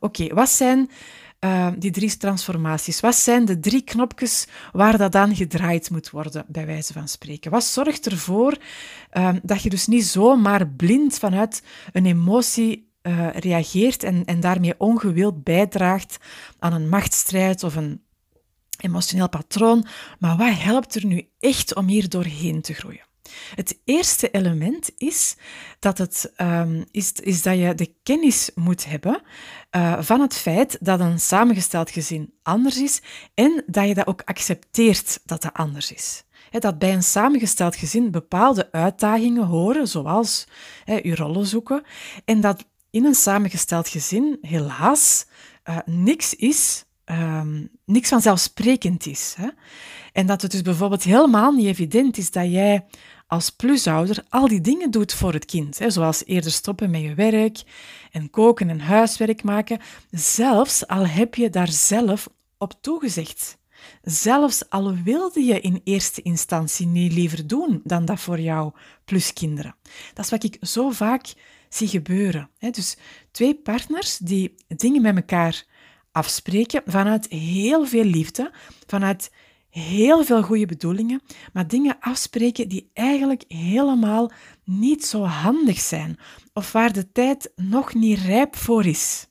Oké, 0.00 0.34
wat 0.34 0.50
zijn 0.50 0.90
uh, 1.40 1.68
die 1.78 1.90
drie 1.90 2.16
transformaties? 2.16 3.00
Wat 3.00 3.14
zijn 3.14 3.44
de 3.44 3.60
drie 3.60 3.82
knopjes 3.82 4.46
waar 4.72 4.98
dat 4.98 5.14
aan 5.14 5.36
gedraaid 5.36 5.90
moet 5.90 6.10
worden, 6.10 6.44
bij 6.48 6.66
wijze 6.66 6.92
van 6.92 7.08
spreken? 7.08 7.50
Wat 7.50 7.64
zorgt 7.64 8.06
ervoor 8.06 8.56
uh, 9.12 9.34
dat 9.42 9.62
je 9.62 9.70
dus 9.70 9.86
niet 9.86 10.04
zomaar 10.04 10.68
blind 10.68 11.18
vanuit 11.18 11.62
een 11.92 12.06
emotie 12.06 12.92
uh, 13.02 13.30
reageert 13.30 14.02
en, 14.02 14.24
en 14.24 14.40
daarmee 14.40 14.74
ongewild 14.78 15.44
bijdraagt 15.44 16.18
aan 16.58 16.72
een 16.72 16.88
machtsstrijd 16.88 17.62
of 17.62 17.76
een 17.76 18.02
emotioneel 18.80 19.28
patroon, 19.28 19.86
maar 20.18 20.36
wat 20.36 20.58
helpt 20.58 20.94
er 20.94 21.06
nu 21.06 21.28
echt 21.38 21.74
om 21.74 21.86
hier 21.86 22.08
doorheen 22.08 22.60
te 22.60 22.74
groeien? 22.74 23.07
Het 23.54 23.78
eerste 23.84 24.30
element 24.30 24.90
is 24.96 25.36
dat, 25.78 25.98
het, 25.98 26.32
um, 26.36 26.84
is, 26.90 27.12
is 27.12 27.42
dat 27.42 27.58
je 27.58 27.74
de 27.74 27.94
kennis 28.02 28.50
moet 28.54 28.86
hebben 28.86 29.22
uh, 29.76 29.96
van 30.00 30.20
het 30.20 30.34
feit 30.34 30.76
dat 30.80 31.00
een 31.00 31.20
samengesteld 31.20 31.90
gezin 31.90 32.34
anders 32.42 32.82
is 32.82 33.02
en 33.34 33.62
dat 33.66 33.88
je 33.88 33.94
dat 33.94 34.06
ook 34.06 34.22
accepteert 34.24 35.20
dat 35.24 35.42
dat 35.42 35.52
anders 35.52 35.92
is. 35.92 36.22
Dat 36.50 36.78
bij 36.78 36.92
een 36.92 37.02
samengesteld 37.02 37.76
gezin 37.76 38.10
bepaalde 38.10 38.72
uitdagingen 38.72 39.46
horen, 39.46 39.88
zoals 39.88 40.46
je 40.84 41.14
rollen 41.14 41.46
zoeken, 41.46 41.82
en 42.24 42.40
dat 42.40 42.64
in 42.90 43.04
een 43.04 43.14
samengesteld 43.14 43.88
gezin 43.88 44.38
helaas 44.40 45.26
uh, 45.68 45.78
niks 45.84 46.34
is, 46.34 46.84
um, 47.04 47.70
niks 47.84 48.08
vanzelfsprekend 48.08 49.06
is. 49.06 49.36
En 50.18 50.26
dat 50.26 50.42
het 50.42 50.50
dus 50.50 50.62
bijvoorbeeld 50.62 51.02
helemaal 51.02 51.52
niet 51.52 51.66
evident 51.66 52.16
is 52.18 52.30
dat 52.30 52.50
jij 52.50 52.84
als 53.26 53.50
plusouder 53.50 54.24
al 54.28 54.48
die 54.48 54.60
dingen 54.60 54.90
doet 54.90 55.14
voor 55.14 55.32
het 55.32 55.44
kind, 55.44 55.78
hè, 55.78 55.90
zoals 55.90 56.24
eerder 56.24 56.50
stoppen 56.50 56.90
met 56.90 57.00
je 57.00 57.14
werk 57.14 57.62
en 58.10 58.30
koken 58.30 58.70
en 58.70 58.80
huiswerk 58.80 59.42
maken, 59.42 59.80
zelfs 60.10 60.86
al 60.86 61.06
heb 61.06 61.34
je 61.34 61.50
daar 61.50 61.68
zelf 61.68 62.28
op 62.56 62.72
toegezegd. 62.80 63.58
Zelfs 64.02 64.70
al 64.70 64.94
wilde 64.94 65.40
je 65.40 65.60
in 65.60 65.80
eerste 65.84 66.22
instantie 66.22 66.86
niet 66.86 67.12
liever 67.12 67.46
doen 67.46 67.80
dan 67.84 68.04
dat 68.04 68.20
voor 68.20 68.40
jou 68.40 68.72
plus 69.04 69.32
kinderen. 69.32 69.74
Dat 70.14 70.24
is 70.24 70.30
wat 70.30 70.44
ik 70.44 70.56
zo 70.60 70.90
vaak 70.90 71.34
zie 71.68 71.88
gebeuren. 71.88 72.50
Dus 72.70 72.96
twee 73.30 73.54
partners 73.54 74.16
die 74.16 74.54
dingen 74.68 75.02
met 75.02 75.16
elkaar 75.16 75.64
afspreken 76.12 76.82
vanuit 76.86 77.26
heel 77.28 77.86
veel 77.86 78.04
liefde, 78.04 78.52
vanuit 78.86 79.30
heel 79.78 80.24
veel 80.24 80.42
goede 80.42 80.66
bedoelingen, 80.66 81.22
maar 81.52 81.68
dingen 81.68 81.96
afspreken 82.00 82.68
die 82.68 82.90
eigenlijk 82.92 83.44
helemaal 83.48 84.32
niet 84.64 85.04
zo 85.04 85.22
handig 85.22 85.78
zijn 85.80 86.18
of 86.52 86.72
waar 86.72 86.92
de 86.92 87.12
tijd 87.12 87.52
nog 87.56 87.94
niet 87.94 88.18
rijp 88.18 88.56
voor 88.56 88.86
is. 88.86 89.26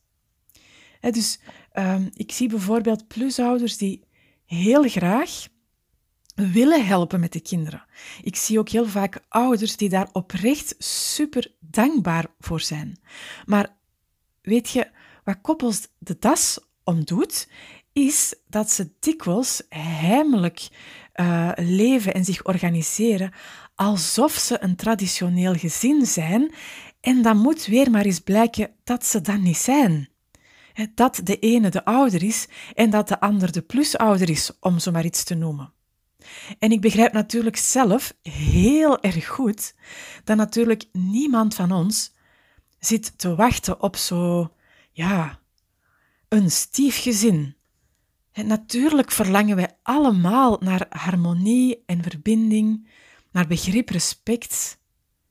dus 1.00 1.40
ehm, 1.72 2.10
ik 2.14 2.32
zie 2.32 2.50
bijvoorbeeld 2.50 3.08
plusouders 3.08 3.78
die 3.78 4.04
heel 4.46 4.84
graag 4.84 5.48
willen 6.36 6.86
helpen 6.86 7.20
met 7.20 7.34
de 7.34 7.42
kinderen. 7.42 7.86
Ik 8.22 8.36
zie 8.36 8.60
ook 8.60 8.70
heel 8.70 8.88
vaak 8.88 9.20
ouders 9.30 9.78
die 9.78 9.90
daar 9.90 10.10
oprecht 10.12 10.76
super 10.78 11.54
dankbaar 11.60 12.26
voor 12.40 12.62
zijn. 12.62 13.00
Maar 13.46 13.76
weet 14.42 14.70
je, 14.70 14.90
wat 15.24 15.42
koppels 15.42 15.88
de 15.98 16.16
das 16.20 16.60
om 16.84 17.04
doet, 17.04 17.48
is 17.98 18.36
dat 18.48 18.72
ze 18.72 18.90
dikwijls 19.00 19.62
heimelijk 19.70 20.68
uh, 21.16 21.52
leven 21.56 22.14
en 22.14 22.26
zich 22.26 22.46
organiseren 22.46 23.32
alsof 23.76 24.32
ze 24.32 24.64
een 24.64 24.76
traditioneel 24.76 25.54
gezin 25.54 26.06
zijn. 26.06 26.54
En 27.02 27.22
dan 27.22 27.38
moet 27.38 27.66
weer 27.66 27.92
maar 27.92 28.06
eens 28.06 28.20
blijken 28.20 28.72
dat 28.84 29.06
ze 29.06 29.22
dat 29.22 29.40
niet 29.40 29.58
zijn. 29.58 30.10
Dat 30.96 31.22
de 31.24 31.40
ene 31.40 31.70
de 31.70 31.86
ouder 31.86 32.24
is 32.24 32.48
en 32.74 32.90
dat 32.90 33.08
de 33.08 33.20
ander 33.20 33.52
de 33.52 33.62
plusouder 33.62 34.30
is, 34.30 34.52
om 34.60 34.80
zo 34.80 34.92
maar 34.92 35.06
iets 35.06 35.24
te 35.24 35.36
noemen. 35.36 35.74
En 36.60 36.72
ik 36.72 36.82
begrijp 36.82 37.14
natuurlijk 37.14 37.58
zelf 37.58 38.14
heel 38.22 39.02
erg 39.02 39.28
goed 39.28 39.76
dat 40.24 40.38
natuurlijk 40.38 40.86
niemand 40.92 41.56
van 41.56 41.72
ons 41.72 42.14
zit 42.80 43.18
te 43.18 43.36
wachten 43.36 43.82
op 43.82 43.96
zo, 43.96 44.52
ja, 44.92 45.40
een 46.30 46.52
stiefgezin. 46.52 47.57
Natuurlijk 48.46 49.12
verlangen 49.12 49.56
wij 49.56 49.78
allemaal 49.84 50.58
naar 50.60 50.86
harmonie 50.90 51.84
en 51.86 52.04
verbinding, 52.04 52.88
naar 53.32 53.48
begrip, 53.48 53.90
respect, 53.90 54.80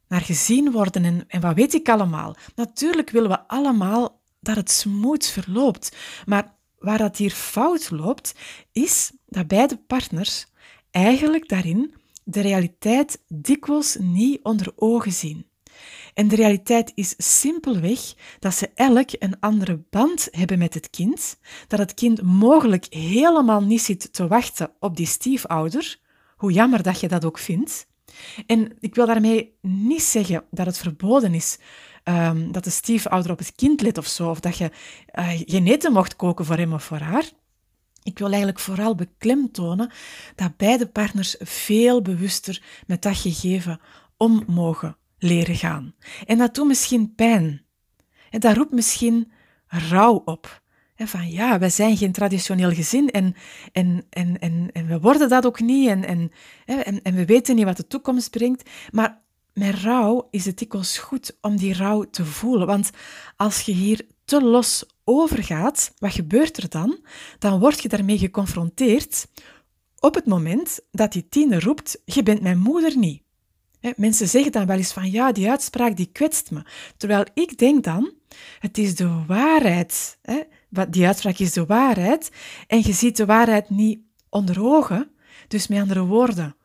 naar 0.08 0.20
gezien 0.20 0.70
worden 0.70 1.04
en, 1.04 1.24
en 1.28 1.40
wat 1.40 1.54
weet 1.54 1.74
ik 1.74 1.88
allemaal. 1.88 2.36
Natuurlijk 2.54 3.10
willen 3.10 3.30
we 3.30 3.48
allemaal 3.48 4.20
dat 4.40 4.56
het 4.56 4.70
smooth 4.70 5.26
verloopt. 5.26 5.96
Maar 6.26 6.54
waar 6.78 6.98
dat 6.98 7.16
hier 7.16 7.30
fout 7.30 7.90
loopt, 7.90 8.34
is 8.72 9.12
dat 9.26 9.46
beide 9.46 9.76
partners 9.76 10.46
eigenlijk 10.90 11.48
daarin 11.48 11.94
de 12.24 12.40
realiteit 12.40 13.22
dikwijls 13.28 13.96
niet 14.00 14.42
onder 14.42 14.72
ogen 14.76 15.12
zien. 15.12 15.46
En 16.16 16.28
de 16.28 16.36
realiteit 16.36 16.92
is 16.94 17.14
simpelweg 17.16 18.00
dat 18.38 18.54
ze 18.54 18.70
elk 18.74 19.10
een 19.18 19.40
andere 19.40 19.82
band 19.90 20.28
hebben 20.30 20.58
met 20.58 20.74
het 20.74 20.90
kind, 20.90 21.38
dat 21.68 21.78
het 21.78 21.94
kind 21.94 22.22
mogelijk 22.22 22.86
helemaal 22.90 23.62
niet 23.62 23.80
zit 23.82 24.12
te 24.12 24.26
wachten 24.26 24.70
op 24.80 24.96
die 24.96 25.06
stiefouder, 25.06 25.98
hoe 26.36 26.52
jammer 26.52 26.82
dat 26.82 27.00
je 27.00 27.08
dat 27.08 27.24
ook 27.24 27.38
vindt. 27.38 27.86
En 28.46 28.76
ik 28.80 28.94
wil 28.94 29.06
daarmee 29.06 29.56
niet 29.60 30.02
zeggen 30.02 30.44
dat 30.50 30.66
het 30.66 30.78
verboden 30.78 31.34
is 31.34 31.58
um, 32.04 32.52
dat 32.52 32.64
de 32.64 32.70
stiefouder 32.70 33.30
op 33.30 33.38
het 33.38 33.54
kind 33.54 33.80
let 33.80 33.98
of 33.98 34.06
zo, 34.06 34.30
of 34.30 34.40
dat 34.40 34.56
je 34.56 34.70
uh, 35.18 35.30
geen 35.44 35.66
eten 35.66 35.92
mocht 35.92 36.16
koken 36.16 36.44
voor 36.44 36.56
hem 36.56 36.72
of 36.72 36.84
voor 36.84 36.98
haar. 36.98 37.30
Ik 38.02 38.18
wil 38.18 38.28
eigenlijk 38.28 38.58
vooral 38.58 38.94
beklemtonen 38.94 39.90
dat 40.34 40.56
beide 40.56 40.86
partners 40.86 41.36
veel 41.38 42.02
bewuster 42.02 42.62
met 42.86 43.02
dat 43.02 43.16
gegeven 43.16 43.80
om 44.16 44.44
mogen 44.46 44.96
leren 45.18 45.54
gaan. 45.54 45.94
En 46.26 46.38
dat 46.38 46.54
doet 46.54 46.66
misschien 46.66 47.14
pijn. 47.14 47.64
En 48.30 48.40
dat 48.40 48.56
roept 48.56 48.72
misschien 48.72 49.32
rouw 49.66 50.22
op. 50.24 50.64
Van 50.96 51.30
ja, 51.30 51.58
wij 51.58 51.70
zijn 51.70 51.96
geen 51.96 52.12
traditioneel 52.12 52.70
gezin 52.70 53.10
en, 53.10 53.34
en, 53.72 54.06
en, 54.10 54.38
en, 54.38 54.70
en 54.72 54.86
we 54.86 55.00
worden 55.00 55.28
dat 55.28 55.46
ook 55.46 55.60
niet 55.60 55.88
en, 55.88 56.04
en, 56.04 56.30
en, 56.64 57.02
en 57.02 57.14
we 57.14 57.24
weten 57.24 57.56
niet 57.56 57.64
wat 57.64 57.76
de 57.76 57.86
toekomst 57.86 58.30
brengt. 58.30 58.70
Maar 58.90 59.22
met 59.52 59.74
rouw 59.74 60.28
is 60.30 60.44
het 60.44 60.58
dikwijls 60.58 60.98
goed 60.98 61.38
om 61.40 61.56
die 61.56 61.74
rouw 61.74 62.04
te 62.10 62.24
voelen. 62.24 62.66
Want 62.66 62.90
als 63.36 63.60
je 63.60 63.72
hier 63.72 64.06
te 64.24 64.42
los 64.42 64.84
overgaat, 65.04 65.92
wat 65.98 66.12
gebeurt 66.12 66.56
er 66.56 66.68
dan? 66.68 66.98
Dan 67.38 67.58
word 67.58 67.82
je 67.82 67.88
daarmee 67.88 68.18
geconfronteerd 68.18 69.26
op 70.00 70.14
het 70.14 70.26
moment 70.26 70.80
dat 70.90 71.12
die 71.12 71.28
tiener 71.28 71.62
roept, 71.62 72.02
je 72.04 72.22
bent 72.22 72.42
mijn 72.42 72.58
moeder 72.58 72.96
niet. 72.96 73.22
Mensen 73.96 74.28
zeggen 74.28 74.52
dan 74.52 74.66
wel 74.66 74.76
eens 74.76 74.92
van 74.92 75.10
ja, 75.10 75.32
die 75.32 75.50
uitspraak 75.50 75.96
die 75.96 76.10
kwetst 76.12 76.50
me. 76.50 76.62
Terwijl 76.96 77.24
ik 77.34 77.58
denk 77.58 77.84
dan, 77.84 78.12
het 78.58 78.78
is 78.78 78.94
de 78.94 79.24
waarheid. 79.26 80.18
Die 80.88 81.06
uitspraak 81.06 81.38
is 81.38 81.52
de 81.52 81.66
waarheid 81.66 82.30
en 82.66 82.78
je 82.78 82.92
ziet 82.92 83.16
de 83.16 83.26
waarheid 83.26 83.70
niet 83.70 84.00
onder 84.28 84.64
ogen. 84.64 85.10
Dus 85.48 85.66
met 85.66 85.80
andere 85.80 86.04
woorden, 86.04 86.56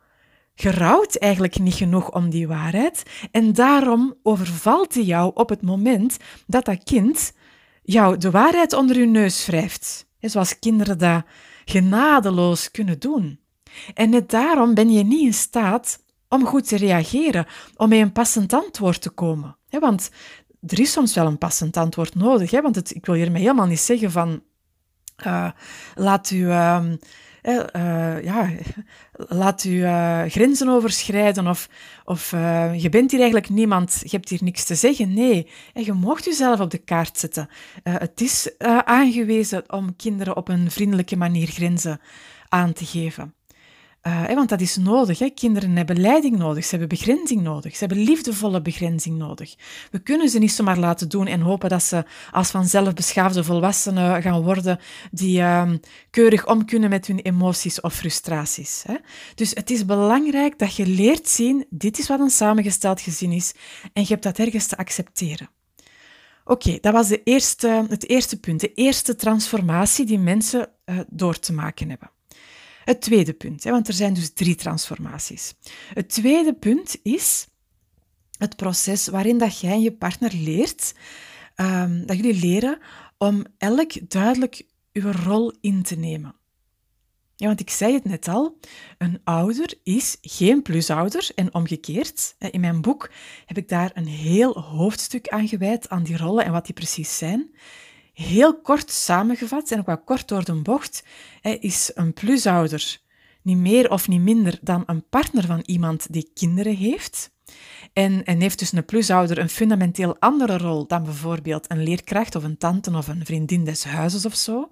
je 0.54 0.72
rouwt 0.72 1.16
eigenlijk 1.16 1.60
niet 1.60 1.74
genoeg 1.74 2.12
om 2.12 2.30
die 2.30 2.48
waarheid 2.48 3.04
en 3.32 3.54
daarom 3.54 4.16
overvalt 4.24 4.94
hij 4.94 5.04
jou 5.04 5.32
op 5.34 5.50
het 5.50 5.62
moment 5.62 6.18
dat 6.48 6.66
dat 6.66 6.84
kind 6.84 7.34
jou 7.84 8.18
de 8.18 8.32
waarheid 8.32 8.74
onder 8.74 9.00
je 9.00 9.06
neus 9.06 9.46
wrijft. 9.46 10.10
Zoals 10.20 10.60
kinderen 10.60 10.98
dat 10.98 11.24
genadeloos 11.66 12.72
kunnen 12.72 13.00
doen. 13.00 13.40
En 13.94 14.10
net 14.10 14.30
daarom 14.30 14.74
ben 14.74 14.92
je 14.92 15.04
niet 15.04 15.26
in 15.26 15.34
staat 15.34 16.04
om 16.32 16.46
goed 16.46 16.68
te 16.68 16.78
reageren, 16.78 17.46
om 17.76 17.90
met 17.90 18.00
een 18.00 18.12
passend 18.12 18.54
antwoord 18.54 19.02
te 19.02 19.10
komen. 19.10 19.58
Want 19.70 20.10
er 20.68 20.80
is 20.80 20.92
soms 20.92 21.14
wel 21.14 21.28
een 21.28 21.38
passend 21.38 21.78
antwoord 21.78 22.16
nodig. 22.16 22.52
Want 22.52 22.76
het, 22.76 22.96
ik 22.96 23.06
wil 23.06 23.16
hiermee 23.16 23.42
helemaal 23.42 23.66
niet 23.66 23.80
zeggen 23.80 24.12
van... 24.12 24.44
Uh, 25.26 25.50
laat 25.96 26.32
u... 26.32 26.38
Uh, 26.38 26.84
uh, 27.44 28.24
ja, 28.24 28.50
laat 29.14 29.64
u 29.64 29.70
uh, 29.70 30.24
grenzen 30.28 30.70
overschrijden 30.70 31.48
of, 31.48 31.70
of 32.06 32.32
je 32.76 32.88
bent 32.90 33.12
hier 33.12 33.20
eigenlijk 33.20 33.50
niemand, 33.50 34.02
je 34.04 34.10
hebt 34.10 34.30
hier 34.30 34.44
niks 34.44 34.64
te 34.64 34.76
zeggen. 34.76 35.14
Nee, 35.14 35.48
en 35.74 35.84
je 35.84 35.94
mocht 35.94 36.26
jezelf 36.26 36.60
op 36.60 36.70
de 36.70 36.78
kaart 36.78 37.18
zetten. 37.18 37.50
het 37.84 38.22
is 38.22 38.52
aangewezen 38.84 39.72
om 39.72 39.96
kinderen 39.96 40.36
op 40.36 40.48
een 40.48 40.72
vriendelijke 40.72 41.16
manier 41.18 41.48
grenzen 41.48 42.00
aan 42.50 42.74
te 42.74 42.86
geven. 42.86 43.34
Uh, 44.08 44.34
want 44.34 44.50
dat 44.50 44.62
is 44.62 44.76
nodig. 44.76 45.20
Hè. 45.20 45.30
Kinderen 45.30 45.76
hebben 45.76 46.00
leiding 46.00 46.38
nodig, 46.38 46.64
ze 46.64 46.70
hebben 46.70 46.88
begrenzing 46.88 47.42
nodig, 47.42 47.76
ze 47.76 47.86
hebben 47.86 48.04
liefdevolle 48.04 48.62
begrenzing 48.62 49.18
nodig. 49.18 49.56
We 49.92 50.00
kunnen 50.00 50.30
ze 50.30 50.40
niet 50.40 50.52
zomaar 50.52 50.78
laten 50.78 51.10
doen 51.10 51.28
en 51.28 51.42
hopen 51.42 51.70
dat 51.70 51.84
ze 51.84 52.06
als 52.32 52.52
vanzelf 52.52 52.94
beschaafde 52.94 53.44
volwassenen 53.44 54.22
gaan 54.22 54.42
worden 54.42 54.80
die 55.12 55.40
uh, 55.40 55.72
keurig 56.10 56.48
om 56.48 56.66
kunnen 56.66 56.90
met 56.90 57.08
hun 57.08 57.20
emoties 57.20 57.82
of 57.82 57.94
frustraties. 57.94 58.84
Hè. 58.88 58.96
Dus 59.36 59.52
het 59.54 59.70
is 59.70 59.86
belangrijk 59.86 60.60
dat 60.60 60.76
je 60.76 60.88
leert 60.88 61.28
zien, 61.28 61.66
dit 61.70 62.00
is 62.00 62.08
wat 62.08 62.20
een 62.20 62.30
samengesteld 62.30 63.02
gezin 63.02 63.32
is 63.32 63.54
en 63.94 64.02
je 64.02 64.08
hebt 64.08 64.24
dat 64.24 64.40
ergens 64.40 64.68
te 64.68 64.78
accepteren. 64.78 65.50
Oké, 66.46 66.78
dat 66.82 66.94
was 66.94 67.08
de 67.08 67.24
eerste, 67.24 67.86
het 67.90 68.10
eerste 68.10 68.40
punt, 68.40 68.60
de 68.60 68.74
eerste 68.74 69.16
transformatie 69.16 70.06
die 70.06 70.20
mensen 70.20 70.70
uh, 70.86 71.00
door 71.10 71.40
te 71.40 71.54
maken 71.54 71.90
hebben. 71.90 72.12
Het 72.86 73.02
tweede 73.02 73.34
punt, 73.34 73.64
want 73.64 73.88
er 73.88 73.94
zijn 73.94 74.14
dus 74.14 74.34
drie 74.34 74.56
transformaties. 74.56 75.54
Het 75.94 76.10
tweede 76.10 76.54
punt 76.54 77.00
is 77.04 77.48
het 78.38 78.56
proces 78.56 79.08
waarin 79.08 79.38
dat 79.38 79.60
jij 79.60 79.72
en 79.72 79.82
je 79.82 79.92
partner 79.94 80.34
leert, 80.34 80.94
um, 81.56 82.06
dat 82.06 82.16
jullie 82.16 82.40
leren 82.40 82.80
om 83.18 83.46
elk 83.58 84.10
duidelijk 84.10 84.66
uw 84.94 85.12
rol 85.12 85.54
in 85.62 85.84
te 85.84 85.96
nemen. 85.96 86.36
Ja, 87.36 87.48
want 87.48 87.60
ik 87.60 87.70
zei 87.70 87.94
het 87.94 88.06
net 88.06 88.28
al, 88.28 88.60
een 88.98 89.22
ouder 89.24 89.74
is 89.84 90.18
geen 90.22 90.62
plusouder 90.62 91.30
en 91.36 91.54
omgekeerd. 91.54 92.36
In 92.40 92.60
mijn 92.60 92.82
boek 92.82 93.12
heb 93.46 93.58
ik 93.58 93.70
daar 93.70 93.92
een 93.94 94.08
heel 94.08 94.60
hoofdstuk 94.60 95.28
aan 95.28 95.48
gewijd, 95.48 95.90
aan 95.90 96.04
die 96.04 96.18
rollen 96.18 96.46
en 96.46 96.52
wat 96.52 96.66
die 96.66 96.74
precies 96.74 97.18
zijn. 97.18 97.52
Heel 98.14 98.62
kort 98.62 98.92
samengevat 98.92 99.72
en 99.72 99.80
ook 99.80 99.86
wat 99.86 100.04
kort 100.06 100.28
door 100.28 100.44
de 100.44 100.54
bocht, 100.54 101.04
is 101.42 101.92
een 101.94 102.14
plusouder 102.14 103.00
niet 103.42 103.58
meer 103.58 103.92
of 103.92 104.08
niet 104.08 104.22
minder 104.22 104.58
dan 104.62 104.84
een 104.86 105.08
partner 105.10 105.46
van 105.46 105.64
iemand 105.66 106.14
die 106.14 106.32
kinderen 106.34 106.76
heeft. 106.76 107.32
En, 107.94 108.24
en 108.24 108.42
heeft 108.42 108.60
dus 108.60 108.72
een 108.72 108.86
plusouder 108.86 109.38
een 109.38 109.50
fundamenteel 109.50 110.16
andere 110.20 110.58
rol 110.58 110.88
dan 110.88 111.04
bijvoorbeeld 111.04 111.72
een 111.72 111.84
leerkracht 111.84 112.36
of 112.36 112.44
een 112.44 112.58
tante 112.58 112.92
of 112.92 113.08
een 113.08 113.26
vriendin 113.26 113.66
des 113.66 113.84
huizes 113.84 114.26
of 114.26 114.36
zo. 114.36 114.72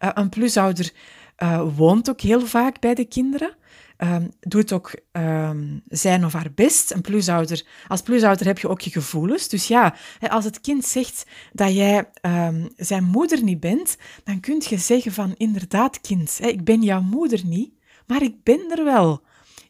Uh, 0.00 0.10
een 0.14 0.28
plusouder 0.28 0.92
uh, 1.38 1.66
woont 1.76 2.10
ook 2.10 2.20
heel 2.20 2.46
vaak 2.46 2.80
bij 2.80 2.94
de 2.94 3.04
kinderen. 3.04 3.56
Um, 3.98 4.30
doet 4.40 4.72
ook 4.72 4.94
um, 5.12 5.82
zijn 5.88 6.24
of 6.24 6.32
haar 6.32 6.52
best. 6.54 6.90
Een 6.92 7.00
plusouder, 7.00 7.66
als 7.88 8.02
plusouder 8.02 8.46
heb 8.46 8.58
je 8.58 8.68
ook 8.68 8.80
je 8.80 8.90
gevoelens. 8.90 9.48
Dus 9.48 9.68
ja, 9.68 9.94
als 10.20 10.44
het 10.44 10.60
kind 10.60 10.84
zegt 10.84 11.26
dat 11.52 11.74
jij 11.74 12.10
um, 12.22 12.68
zijn 12.76 13.04
moeder 13.04 13.42
niet 13.42 13.60
bent, 13.60 13.96
dan 14.24 14.40
kun 14.40 14.62
je 14.68 14.78
zeggen 14.78 15.12
van 15.12 15.34
inderdaad 15.36 16.00
kind, 16.00 16.38
ik 16.42 16.64
ben 16.64 16.82
jouw 16.82 17.02
moeder 17.02 17.40
niet, 17.44 17.72
maar 18.06 18.22
ik 18.22 18.42
ben 18.42 18.70
er 18.70 18.84
wel. 18.84 19.22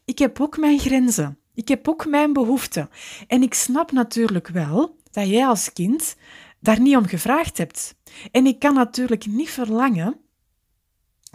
Ik 0.05 0.19
heb 0.19 0.41
ook 0.41 0.57
mijn 0.57 0.79
grenzen. 0.79 1.37
Ik 1.53 1.67
heb 1.67 1.87
ook 1.87 2.05
mijn 2.05 2.33
behoeften. 2.33 2.89
En 3.27 3.41
ik 3.41 3.53
snap 3.53 3.91
natuurlijk 3.91 4.47
wel 4.47 4.97
dat 5.11 5.27
jij 5.27 5.45
als 5.45 5.73
kind 5.73 6.15
daar 6.59 6.79
niet 6.79 6.95
om 6.95 7.05
gevraagd 7.05 7.57
hebt. 7.57 7.95
En 8.31 8.45
ik 8.45 8.59
kan 8.59 8.73
natuurlijk 8.73 9.25
niet 9.25 9.49
verlangen 9.49 10.19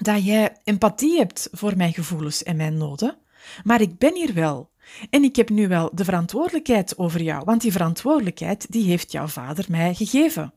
dat 0.00 0.24
jij 0.24 0.56
empathie 0.64 1.18
hebt 1.18 1.48
voor 1.52 1.76
mijn 1.76 1.92
gevoelens 1.92 2.42
en 2.42 2.56
mijn 2.56 2.76
noden, 2.76 3.16
maar 3.64 3.80
ik 3.80 3.98
ben 3.98 4.14
hier 4.14 4.34
wel. 4.34 4.70
En 5.10 5.22
ik 5.22 5.36
heb 5.36 5.48
nu 5.48 5.68
wel 5.68 5.90
de 5.94 6.04
verantwoordelijkheid 6.04 6.98
over 6.98 7.22
jou, 7.22 7.42
want 7.44 7.60
die 7.60 7.72
verantwoordelijkheid 7.72 8.72
die 8.72 8.84
heeft 8.84 9.12
jouw 9.12 9.26
vader 9.26 9.64
mij 9.68 9.94
gegeven. 9.94 10.54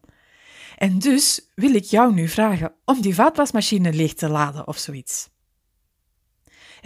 En 0.78 1.00
dus 1.00 1.52
wil 1.56 1.74
ik 1.74 1.84
jou 1.84 2.14
nu 2.14 2.28
vragen 2.28 2.74
om 2.86 3.02
die 3.02 3.16
vaatwasmachine 3.16 3.94
leeg 3.94 4.14
te 4.14 4.30
laden 4.30 4.68
of 4.68 4.78
zoiets 4.78 5.30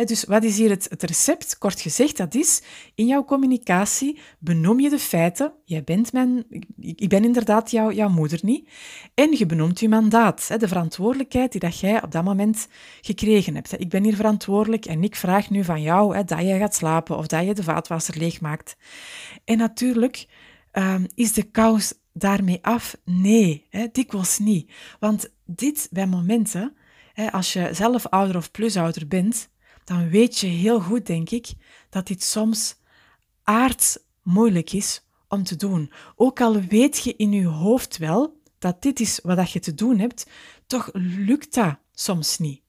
dus 0.06 0.24
wat 0.24 0.44
is 0.44 0.58
hier 0.58 0.70
het, 0.70 0.88
het, 0.90 1.04
recept? 1.04 1.58
Kort 1.58 1.82
gezegd, 1.82 2.18
dat 2.18 2.36
is 2.36 2.62
in 2.96 3.06
jouw 3.06 3.24
communicatie 3.24 4.20
benoem 4.40 4.80
je 4.80 4.90
de 4.90 5.00
feiten. 5.00 5.54
Jij 5.66 5.84
bent 5.84 6.14
mijn, 6.14 6.46
ik 6.80 7.10
ben 7.10 7.24
inderdaad 7.24 7.72
jouw, 7.72 8.10
moeder 8.10 8.40
niet. 8.42 8.70
En 9.14 9.38
je 9.38 9.46
benoemt 9.46 9.80
je 9.80 9.90
mandaat, 9.90 10.60
de 10.60 10.68
verantwoordelijkheid 10.68 11.52
die 11.52 11.62
dat 11.62 11.80
jij 11.80 12.04
op 12.04 12.12
dat 12.12 12.24
moment 12.24 12.68
gekregen 13.02 13.56
hebt. 13.56 13.80
Ik 13.80 13.90
ben 13.90 14.04
hier 14.04 14.16
verantwoordelijk 14.16 14.86
en 14.86 15.04
ik 15.04 15.16
vraag 15.16 15.50
nu 15.50 15.64
van 15.64 15.82
jou 15.82 16.24
dat 16.26 16.42
je 16.42 16.58
gaat 16.58 16.76
slapen 16.76 17.18
of 17.18 17.28
dat 17.28 17.46
je 17.46 17.54
de 17.54 17.64
vaatwasser 17.64 18.18
leegmaakt. 18.18 18.78
En 19.46 19.58
natuurlijk 19.58 20.28
ehm, 20.72 21.06
is 21.16 21.34
de 21.34 21.44
kous 21.44 21.94
daarmee 22.14 22.60
af? 22.62 22.98
Nee, 23.06 23.66
hè, 23.70 23.88
dikwijls 23.92 24.40
niet. 24.40 24.72
Want 25.00 25.30
dit 25.46 25.88
bij 25.92 26.08
momenten, 26.08 26.76
als 27.32 27.54
je 27.54 27.70
zelf 27.72 28.08
ouder 28.08 28.38
of 28.38 28.52
plusouder 28.52 29.08
bent, 29.08 29.50
dan 29.88 30.10
weet 30.10 30.40
je 30.40 30.48
heel 30.48 30.80
goed, 30.80 31.06
denk 31.06 31.30
ik, 31.30 31.54
dat 31.90 32.08
dit 32.08 32.24
soms 32.24 32.76
aards 33.44 33.98
moeilijk 34.24 34.72
is 34.72 35.02
om 35.28 35.44
te 35.44 35.56
doen. 35.56 35.92
Ook 36.16 36.42
al 36.42 36.62
weet 36.62 37.04
je 37.04 37.16
in 37.16 37.32
je 37.32 37.46
hoofd 37.46 37.98
wel 37.98 38.42
dat 38.60 38.82
dit 38.82 39.00
is 39.00 39.20
wat 39.24 39.52
je 39.52 39.60
te 39.60 39.74
doen 39.74 40.00
hebt, 40.00 40.30
toch 40.66 40.90
lukt 40.94 41.54
dat 41.54 41.78
soms 41.94 42.38
niet. 42.38 42.62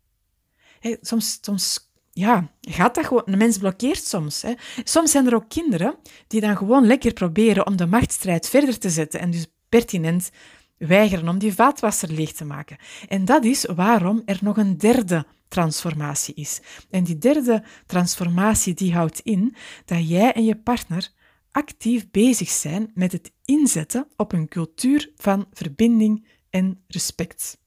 soms, 1.01 1.39
soms 1.41 1.91
ja, 2.13 2.51
gaat 2.61 2.95
dat 2.95 3.07
gewoon. 3.07 3.23
Een 3.25 3.39
mens 3.39 3.59
blokkeert 3.59 4.05
soms. 4.05 4.45
Soms 4.85 5.11
zijn 5.11 5.27
er 5.27 5.35
ook 5.35 5.49
kinderen 5.49 5.97
die 6.27 6.41
dan 6.41 6.57
gewoon 6.57 6.87
lekker 6.87 7.13
proberen 7.13 7.67
om 7.67 7.77
de 7.77 7.87
machtsstrijd 7.87 8.49
verder 8.49 8.79
te 8.79 8.91
zetten 8.91 9.21
en 9.21 9.31
dus 9.31 9.47
pertinent 9.69 10.31
weigeren 10.77 11.29
om 11.29 11.39
die 11.39 11.55
vaatwasser 11.55 12.13
leeg 12.13 12.33
te 12.33 12.45
maken. 12.45 12.77
En 13.09 13.25
dat 13.25 13.45
is 13.45 13.65
waarom 13.65 14.23
er 14.25 14.39
nog 14.41 14.57
een 14.57 14.79
derde 14.79 15.27
transformatie 15.49 16.35
is. 16.35 16.61
En 16.91 17.05
die 17.05 17.19
derde 17.19 17.65
transformatie 17.87 18.75
die 18.75 18.95
houdt 18.95 19.21
in 19.21 19.57
dat 19.85 20.09
jij 20.09 20.33
en 20.33 20.45
je 20.45 20.57
partner 20.57 21.11
actief 21.51 22.11
bezig 22.11 22.49
zijn 22.49 22.91
met 22.95 23.13
het 23.13 23.33
inzetten 23.45 24.07
op 24.17 24.33
een 24.33 24.49
cultuur 24.49 25.11
van 25.17 25.47
verbinding 25.53 26.27
en 26.51 26.85
respect. 26.87 27.59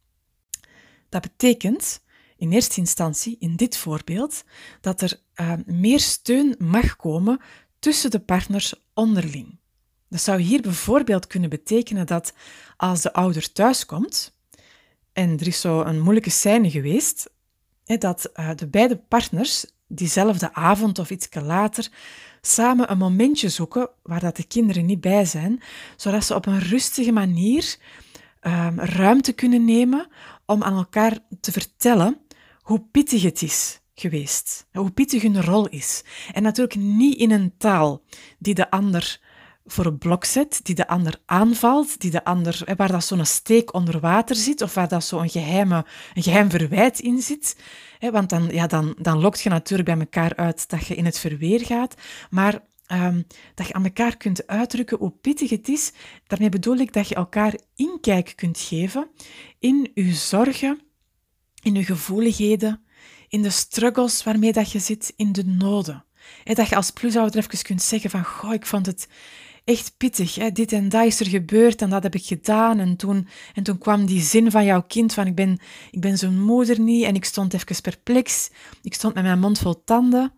Dat 1.10 1.22
betekent 1.22 2.02
in 2.38 2.52
eerste 2.52 2.80
instantie, 2.80 3.36
in 3.40 3.56
dit 3.56 3.78
voorbeeld, 3.78 4.44
dat 4.82 5.02
er 5.02 5.22
uh, 5.36 5.54
meer 5.66 6.00
steun 6.00 6.56
mag 6.58 6.96
komen 6.96 7.40
tussen 7.80 8.12
de 8.12 8.20
partners 8.20 8.74
onderling. 8.94 9.60
Dat 10.10 10.22
zou 10.22 10.42
hier 10.42 10.62
bijvoorbeeld 10.62 11.28
kunnen 11.28 11.50
betekenen 11.50 12.06
dat 12.06 12.34
als 12.78 13.02
de 13.02 13.14
ouder 13.14 13.52
thuiskomt 13.52 14.34
en 15.14 15.40
er 15.40 15.48
is 15.48 15.62
zo 15.62 15.82
een 15.82 16.00
moeilijke 16.00 16.30
scène 16.30 16.72
geweest, 16.72 17.30
dat 18.00 18.32
uh, 18.36 18.50
de 18.56 18.68
beide 18.68 18.98
partners 18.98 19.66
diezelfde 19.88 20.54
avond 20.54 21.00
of 21.00 21.10
iets 21.10 21.28
later 21.42 21.90
samen 22.42 22.92
een 22.92 22.98
momentje 22.98 23.50
zoeken 23.50 23.90
waar 24.04 24.20
dat 24.20 24.36
de 24.36 24.48
kinderen 24.48 24.86
niet 24.86 25.02
bij 25.02 25.26
zijn, 25.26 25.62
zodat 25.96 26.26
ze 26.26 26.36
op 26.36 26.46
een 26.46 26.60
rustige 26.60 27.12
manier 27.12 27.78
um, 28.42 28.80
ruimte 28.80 29.34
kunnen 29.34 29.66
nemen 29.66 30.08
om 30.46 30.64
aan 30.64 30.76
elkaar 30.76 31.18
te 31.40 31.52
vertellen 31.52 32.18
hoe 32.62 32.84
pittig 32.92 33.22
het 33.24 33.42
is 33.42 33.80
geweest, 33.96 34.66
hoe 34.72 34.92
pittig 34.92 35.22
hun 35.22 35.44
rol 35.44 35.68
is. 35.68 36.04
En 36.34 36.44
natuurlijk 36.44 36.80
niet 36.80 37.18
in 37.18 37.32
een 37.32 37.54
taal 37.58 38.04
die 38.40 38.54
de 38.54 38.70
ander 38.70 39.20
voor 39.66 39.86
een 39.86 39.98
blok 39.98 40.26
zet, 40.26 40.60
die 40.64 40.76
de 40.76 40.88
ander 40.88 41.22
aanvalt, 41.26 42.00
die 42.00 42.12
de 42.12 42.24
ander, 42.24 42.64
waar 42.76 42.92
dat 42.92 43.06
zo'n 43.06 43.26
steek 43.26 43.74
onder 43.74 44.00
water 44.00 44.36
zit, 44.36 44.62
of 44.62 44.74
waar 44.74 44.88
dat 44.88 45.04
zo'n 45.04 45.22
een 45.22 45.84
geheim 46.24 46.50
verwijt 46.50 47.00
in 47.00 47.22
zit. 47.22 47.56
Want 48.00 48.30
dan, 48.30 48.48
ja, 48.52 48.68
dan, 48.68 48.96
dan 48.98 49.20
lokt 49.20 49.42
je 49.42 49.50
natuurlijk 49.50 49.90
bij 49.90 50.00
elkaar 50.00 50.36
uit 50.36 50.70
dat 50.70 50.88
je 50.88 50.96
in 50.96 51.06
het 51.06 51.20
verweer 51.20 51.66
gaat, 51.66 51.96
maar 52.30 52.60
um, 52.92 53.28
dat 53.56 53.68
je 53.68 53.74
aan 53.74 53.84
elkaar 53.84 54.18
kunt 54.18 54.48
uitdrukken 54.48 54.98
hoe 54.98 55.14
pittig 55.22 55.50
het 55.50 55.68
is. 55.68 55.92
Daarmee 56.28 56.50
bedoel 56.50 56.78
ik 56.78 56.94
dat 56.94 57.08
je 57.08 57.16
elkaar 57.16 57.56
inkijk 57.76 58.34
kunt 58.36 58.60
geven 58.60 59.10
in 59.60 59.92
je 59.94 60.14
zorgen, 60.14 60.82
in 61.62 61.74
je 61.74 61.84
gevoeligheden, 61.84 62.86
in 63.28 63.42
de 63.42 63.50
struggles 63.50 64.24
waarmee 64.24 64.54
dat 64.54 64.72
je 64.72 64.80
zit, 64.80 65.14
in 65.16 65.32
de 65.32 65.46
noden. 65.46 66.06
dat 66.44 66.70
je 66.70 66.76
als 66.76 66.92
plusouder 66.92 67.38
even 67.38 67.64
kunt 67.64 67.82
zeggen 67.82 68.10
van, 68.10 68.24
goh, 68.24 68.54
ik 68.54 68.66
vond 68.66 68.86
het 68.86 69.08
echt 69.64 69.94
pittig. 69.98 70.36
Hè? 70.36 70.52
Dit 70.52 70.72
en 70.72 70.90
dat 70.90 71.06
is 71.06 71.20
er 71.20 71.28
gebeurd 71.28 71.82
en 71.82 71.90
dat 71.90 72.04
heb 72.04 72.16
ik 72.16 72.26
gedaan. 72.26 72.80
En 72.80 72.96
toen, 72.96 73.28
en 73.54 73.64
toen 73.64 73.78
kwam 73.78 74.06
die 74.06 74.22
zin 74.22 74.52
van 74.52 74.66
jouw 74.66 74.84
kind 74.88 75.14
van 75.14 75.28
ik 75.28 75.36
ben, 75.36 75.60
ik 75.92 76.02
ben 76.02 76.18
zijn 76.18 76.42
moeder 76.42 76.80
niet. 76.80 77.06
En 77.06 77.16
ik 77.16 77.26
stond 77.26 77.54
even 77.54 77.82
perplex. 77.82 78.50
Ik 78.82 78.94
stond 78.94 79.14
met 79.14 79.24
mijn 79.24 79.40
mond 79.40 79.60
vol 79.60 79.84
tanden. 79.84 80.34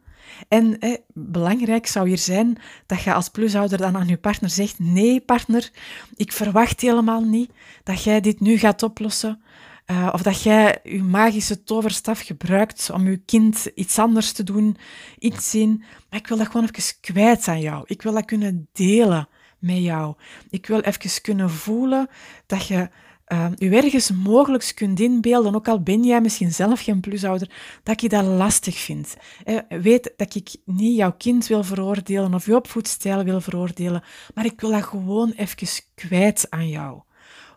En 0.47 0.75
hè, 0.79 0.95
belangrijk 1.13 1.87
zou 1.87 2.07
hier 2.07 2.17
zijn 2.17 2.57
dat 2.85 3.01
je 3.01 3.13
als 3.13 3.29
plusouder 3.29 3.77
dan 3.77 3.95
aan 3.97 4.07
je 4.07 4.17
partner 4.17 4.49
zegt: 4.49 4.79
Nee, 4.79 5.21
partner, 5.21 5.71
ik 6.15 6.31
verwacht 6.31 6.81
helemaal 6.81 7.21
niet 7.21 7.51
dat 7.83 8.03
jij 8.03 8.21
dit 8.21 8.39
nu 8.39 8.57
gaat 8.57 8.83
oplossen. 8.83 9.41
Uh, 9.87 10.09
of 10.13 10.21
dat 10.21 10.43
jij 10.43 10.79
je 10.83 11.03
magische 11.03 11.63
toverstaf 11.63 12.19
gebruikt 12.19 12.89
om 12.93 13.09
je 13.09 13.17
kind 13.17 13.65
iets 13.75 13.99
anders 13.99 14.31
te 14.31 14.43
doen, 14.43 14.77
iets 15.19 15.49
zien. 15.49 15.83
Maar 16.09 16.19
ik 16.19 16.27
wil 16.27 16.37
dat 16.37 16.47
gewoon 16.47 16.69
even 16.73 16.99
kwijt 17.01 17.47
aan 17.47 17.61
jou. 17.61 17.83
Ik 17.87 18.01
wil 18.01 18.13
dat 18.13 18.25
kunnen 18.25 18.67
delen 18.71 19.27
met 19.59 19.77
jou. 19.77 20.15
Ik 20.49 20.67
wil 20.67 20.79
even 20.79 21.21
kunnen 21.21 21.49
voelen 21.49 22.07
dat 22.45 22.67
je 22.67 22.89
uh, 23.27 23.47
je 23.55 23.69
ergens 23.69 24.11
mogelijk 24.11 24.71
kunt 24.75 24.99
inbeelden, 24.99 25.55
ook 25.55 25.67
al 25.67 25.81
ben 25.81 26.03
jij 26.03 26.21
misschien 26.21 26.51
zelf 26.51 26.81
geen 26.81 26.99
plusouder, 26.99 27.49
dat 27.83 28.01
je 28.01 28.09
dat 28.09 28.25
lastig 28.25 28.77
vindt. 28.77 29.15
Eh, 29.43 29.57
weet 29.69 30.13
dat 30.17 30.35
ik 30.35 30.55
niet 30.65 30.97
jouw 30.97 31.13
kind 31.17 31.47
wil 31.47 31.63
veroordelen 31.63 32.33
of 32.33 32.45
je 32.45 32.55
opvoedstijl 32.55 33.23
wil 33.23 33.41
veroordelen, 33.41 34.03
maar 34.33 34.45
ik 34.45 34.61
wil 34.61 34.71
dat 34.71 34.83
gewoon 34.83 35.31
even 35.31 35.83
kwijt 35.95 36.47
aan 36.49 36.69
jou. 36.69 37.01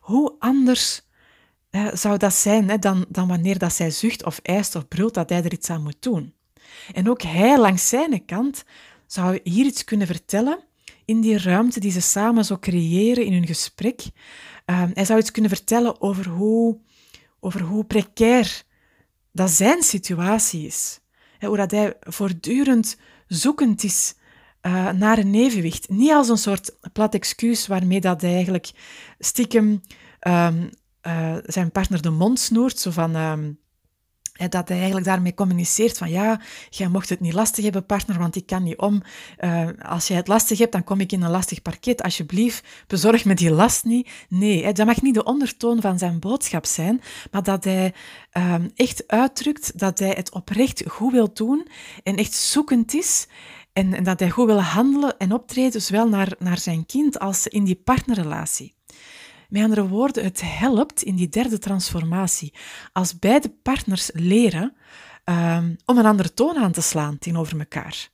Hoe 0.00 0.34
anders 0.38 1.05
zou 1.92 2.16
dat 2.16 2.34
zijn 2.34 2.68
hè, 2.68 2.78
dan, 2.78 3.04
dan 3.08 3.28
wanneer 3.28 3.58
dat 3.58 3.72
zij 3.72 3.90
zucht 3.90 4.24
of 4.24 4.38
eist 4.42 4.74
of 4.74 4.88
brult 4.88 5.14
dat 5.14 5.28
hij 5.28 5.42
er 5.42 5.52
iets 5.52 5.70
aan 5.70 5.82
moet 5.82 6.02
doen. 6.02 6.34
En 6.92 7.10
ook 7.10 7.22
hij 7.22 7.58
langs 7.58 7.88
zijn 7.88 8.24
kant 8.24 8.64
zou 9.06 9.40
hier 9.42 9.64
iets 9.64 9.84
kunnen 9.84 10.06
vertellen 10.06 10.58
in 11.04 11.20
die 11.20 11.38
ruimte 11.38 11.80
die 11.80 11.90
ze 11.90 12.00
samen 12.00 12.44
zo 12.44 12.58
creëren 12.58 13.24
in 13.24 13.32
hun 13.32 13.46
gesprek. 13.46 14.02
Ehm, 14.64 14.90
hij 14.94 15.04
zou 15.04 15.18
iets 15.18 15.30
kunnen 15.30 15.50
vertellen 15.50 16.00
over 16.00 16.28
hoe, 16.28 16.78
over 17.40 17.60
hoe 17.60 17.84
precair 17.84 18.62
dat 19.32 19.50
zijn 19.50 19.82
situatie 19.82 20.66
is. 20.66 21.00
hoe 21.40 21.56
dat 21.56 21.70
hij 21.70 21.94
voortdurend 22.00 22.96
zoekend 23.26 23.84
is 23.84 24.14
uh, 24.62 24.90
naar 24.90 25.18
een 25.18 25.34
evenwicht. 25.34 25.88
Niet 25.88 26.10
als 26.10 26.28
een 26.28 26.38
soort 26.38 26.76
plat 26.92 27.14
excuus 27.14 27.66
waarmee 27.66 28.00
dat 28.00 28.20
hij 28.20 28.34
eigenlijk 28.34 28.70
stiekem 29.18 29.80
um, 30.28 30.70
uh, 31.06 31.36
zijn 31.42 31.70
partner 31.70 32.02
de 32.02 32.10
mond 32.10 32.40
snoert, 32.40 32.78
zo 32.78 32.90
van... 32.90 33.16
Um, 33.16 33.64
dat 34.36 34.68
hij 34.68 34.76
eigenlijk 34.76 35.06
daarmee 35.06 35.34
communiceert 35.34 35.98
van 35.98 36.10
ja, 36.10 36.40
jij 36.70 36.88
mocht 36.88 37.08
het 37.08 37.20
niet 37.20 37.32
lastig 37.32 37.64
hebben, 37.64 37.86
partner, 37.86 38.18
want 38.18 38.36
ik 38.36 38.46
kan 38.46 38.62
niet 38.62 38.78
om. 38.78 39.02
Uh, 39.38 39.68
als 39.82 40.08
jij 40.08 40.16
het 40.16 40.28
lastig 40.28 40.58
hebt, 40.58 40.72
dan 40.72 40.84
kom 40.84 41.00
ik 41.00 41.12
in 41.12 41.22
een 41.22 41.30
lastig 41.30 41.62
parket. 41.62 42.02
Alsjeblieft, 42.02 42.66
bezorg 42.86 43.24
me 43.24 43.34
die 43.34 43.50
last 43.50 43.84
niet. 43.84 44.10
Nee, 44.28 44.72
dat 44.72 44.86
mag 44.86 45.02
niet 45.02 45.14
de 45.14 45.24
ondertoon 45.24 45.80
van 45.80 45.98
zijn 45.98 46.18
boodschap 46.18 46.66
zijn, 46.66 47.00
maar 47.30 47.42
dat 47.42 47.64
hij 47.64 47.94
uh, 48.32 48.54
echt 48.74 49.08
uitdrukt 49.08 49.78
dat 49.78 49.98
hij 49.98 50.12
het 50.16 50.30
oprecht 50.30 50.82
goed 50.88 51.12
wil 51.12 51.32
doen 51.32 51.68
en 52.02 52.16
echt 52.16 52.32
zoekend 52.34 52.94
is. 52.94 53.26
En, 53.72 53.94
en 53.94 54.04
dat 54.04 54.20
hij 54.20 54.30
goed 54.30 54.46
wil 54.46 54.62
handelen 54.62 55.18
en 55.18 55.32
optreden, 55.32 55.82
zowel 55.82 56.08
naar, 56.08 56.32
naar 56.38 56.58
zijn 56.58 56.86
kind 56.86 57.18
als 57.18 57.46
in 57.46 57.64
die 57.64 57.80
partnerrelatie. 57.84 58.75
Met 59.48 59.62
andere 59.62 59.88
woorden, 59.88 60.24
het 60.24 60.40
helpt 60.44 61.02
in 61.02 61.16
die 61.16 61.28
derde 61.28 61.59
transformatie 61.59 62.54
als 62.92 63.18
beide 63.18 63.48
partners 63.62 64.11
leren 64.12 64.76
um, 65.24 65.76
om 65.85 65.98
een 65.98 66.06
andere 66.06 66.35
toon 66.35 66.56
aan 66.56 66.72
te 66.72 66.80
slaan 66.80 67.18
tegenover 67.18 67.59
elkaar. 67.59 68.09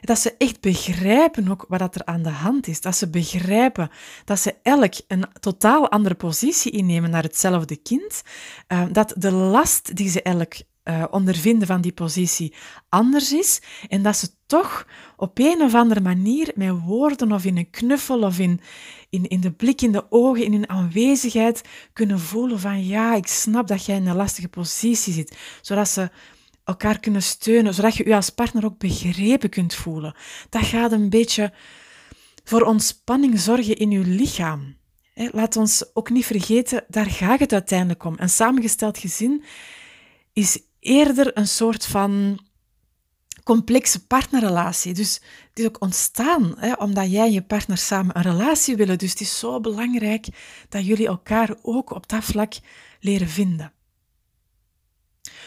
Dat 0.00 0.18
ze 0.18 0.34
echt 0.38 0.60
begrijpen 0.60 1.50
ook 1.50 1.64
wat 1.68 1.94
er 1.94 2.04
aan 2.04 2.22
de 2.22 2.28
hand 2.30 2.66
is. 2.66 2.80
Dat 2.80 2.96
ze 2.96 3.10
begrijpen 3.10 3.90
dat 4.24 4.38
ze 4.38 4.54
elk 4.62 4.94
een 5.08 5.24
totaal 5.40 5.90
andere 5.90 6.14
positie 6.14 6.72
innemen 6.72 7.10
naar 7.10 7.22
hetzelfde 7.22 7.76
kind. 7.76 8.22
Uh, 8.68 8.82
dat 8.92 9.14
de 9.16 9.32
last 9.32 9.96
die 9.96 10.08
ze 10.08 10.22
elk 10.22 10.54
uh, 10.90 11.04
ondervinden 11.10 11.66
van 11.66 11.80
die 11.80 11.92
positie 11.92 12.54
anders 12.88 13.32
is. 13.32 13.60
En 13.88 14.02
dat 14.02 14.16
ze 14.16 14.28
toch 14.46 14.86
op 15.16 15.38
een 15.38 15.62
of 15.62 15.74
andere 15.74 16.00
manier 16.00 16.52
met 16.54 16.80
woorden 16.84 17.32
of 17.32 17.44
in 17.44 17.56
een 17.56 17.70
knuffel 17.70 18.22
of 18.22 18.38
in, 18.38 18.60
in, 19.10 19.28
in 19.28 19.40
de 19.40 19.52
blik 19.52 19.80
in 19.80 19.92
de 19.92 20.06
ogen, 20.10 20.44
in 20.44 20.52
hun 20.52 20.68
aanwezigheid 20.68 21.62
kunnen 21.92 22.20
voelen 22.20 22.60
van 22.60 22.86
ja, 22.86 23.14
ik 23.14 23.26
snap 23.26 23.66
dat 23.68 23.84
jij 23.84 23.96
in 23.96 24.06
een 24.06 24.16
lastige 24.16 24.48
positie 24.48 25.12
zit. 25.12 25.36
Zodat 25.60 25.88
ze 25.88 26.10
elkaar 26.64 27.00
kunnen 27.00 27.22
steunen, 27.22 27.74
zodat 27.74 27.96
je 27.96 28.08
je 28.08 28.14
als 28.14 28.30
partner 28.30 28.64
ook 28.64 28.78
begrepen 28.78 29.50
kunt 29.50 29.74
voelen. 29.74 30.14
Dat 30.48 30.62
gaat 30.64 30.92
een 30.92 31.10
beetje 31.10 31.52
voor 32.44 32.62
ontspanning 32.62 33.38
zorgen 33.38 33.76
in 33.76 33.90
je 33.90 34.00
lichaam. 34.00 34.78
Laat 35.14 35.56
ons 35.56 35.84
ook 35.94 36.10
niet 36.10 36.26
vergeten, 36.26 36.84
daar 36.88 37.10
gaat 37.10 37.40
het 37.40 37.52
uiteindelijk 37.52 38.04
om. 38.04 38.14
Een 38.16 38.28
samengesteld 38.28 38.98
gezin 38.98 39.44
is 40.32 40.62
eerder 40.80 41.38
een 41.38 41.48
soort 41.48 41.86
van 41.86 42.40
complexe 43.44 44.06
partnerrelatie. 44.06 44.94
Dus 44.94 45.14
het 45.48 45.58
is 45.58 45.66
ook 45.66 45.80
ontstaan 45.80 46.54
hè, 46.56 46.72
omdat 46.72 47.10
jij 47.10 47.26
en 47.26 47.32
je 47.32 47.42
partner 47.42 47.78
samen 47.78 48.16
een 48.16 48.22
relatie 48.22 48.76
willen. 48.76 48.98
Dus 48.98 49.10
het 49.10 49.20
is 49.20 49.38
zo 49.38 49.60
belangrijk 49.60 50.26
dat 50.68 50.86
jullie 50.86 51.06
elkaar 51.06 51.54
ook 51.62 51.90
op 51.90 52.08
dat 52.08 52.24
vlak 52.24 52.52
leren 53.00 53.28
vinden. 53.28 53.72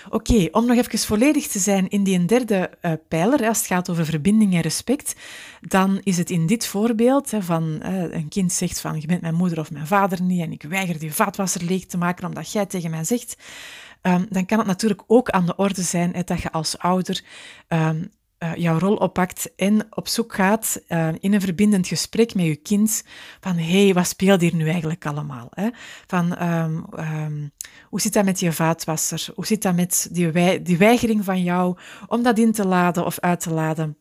Oké, 0.10 0.48
om 0.52 0.66
nog 0.66 0.78
even 0.78 1.00
volledig 1.00 1.48
te 1.48 1.60
zijn 1.60 1.89
in 1.89 2.04
die 2.04 2.26
derde 2.26 2.70
uh, 2.82 2.92
pijler, 3.08 3.48
als 3.48 3.58
het 3.58 3.68
gaat 3.68 3.89
over 3.89 4.06
verbinding 4.06 4.54
en 4.54 4.62
respect, 4.62 5.16
dan 5.62 6.00
is 6.04 6.18
het 6.18 6.30
in 6.30 6.48
dit 6.48 6.68
voorbeeld 6.68 7.32
hè, 7.32 7.42
van 7.42 7.80
uh, 7.84 8.13
een 8.13 8.28
kind 8.28 8.52
zegt 8.52 8.82
van 8.82 9.02
je 9.02 9.08
bent 9.08 9.22
mijn 9.22 9.36
moeder 9.36 9.60
of 9.60 9.72
mijn 9.72 9.88
vader 9.88 10.22
niet 10.22 10.42
en 10.42 10.52
ik 10.52 10.63
weiger 10.63 11.00
die 11.00 11.13
vaatwasser 11.13 11.63
leeg 11.63 11.86
te 11.86 11.98
maken 11.98 12.28
omdat 12.28 12.52
jij 12.52 12.66
tegen 12.66 12.89
mij 12.89 13.04
zegt, 13.04 13.38
um, 14.02 14.26
dan 14.30 14.46
kan 14.46 14.58
het 14.58 14.68
natuurlijk 14.68 15.04
ook 15.08 15.30
aan 15.30 15.46
de 15.46 15.56
orde 15.56 15.82
zijn 15.82 16.12
dat 16.26 16.42
je 16.42 16.52
als 16.52 16.78
ouder 16.78 17.24
um, 17.68 18.12
uh, 18.43 18.56
jouw 18.56 18.79
rol 18.79 18.95
oppakt 18.95 19.56
en 19.56 19.88
op 19.89 20.08
zoek 20.08 20.34
gaat 20.34 20.82
uh, 20.89 21.08
in 21.19 21.34
een 21.34 21.41
verbindend 21.41 21.88
gesprek 21.88 22.36
met 22.36 22.45
je 22.45 22.56
kind 22.56 23.03
van 23.39 23.56
hé, 23.56 23.84
hey, 23.84 23.93
wat 23.93 24.08
speelt 24.08 24.41
hier 24.41 24.56
nu 24.56 24.69
eigenlijk 24.69 25.06
allemaal? 25.06 25.47
Hè? 25.51 25.69
Van 26.08 26.43
um, 26.43 26.86
um, 26.99 27.51
hoe 27.89 28.01
zit 28.01 28.13
dat 28.13 28.25
met 28.25 28.39
je 28.39 28.51
vaatwasser? 28.51 29.27
Hoe 29.36 29.45
zit 29.45 29.62
dat 29.62 29.75
met 29.75 30.08
die, 30.12 30.62
die 30.62 30.77
weigering 30.77 31.23
van 31.23 31.43
jou 31.43 31.77
om 32.08 32.23
dat 32.23 32.39
in 32.39 32.51
te 32.51 32.67
laden 32.67 33.06
of 33.06 33.19
uit 33.19 33.39
te 33.39 33.53
laden? 33.53 33.97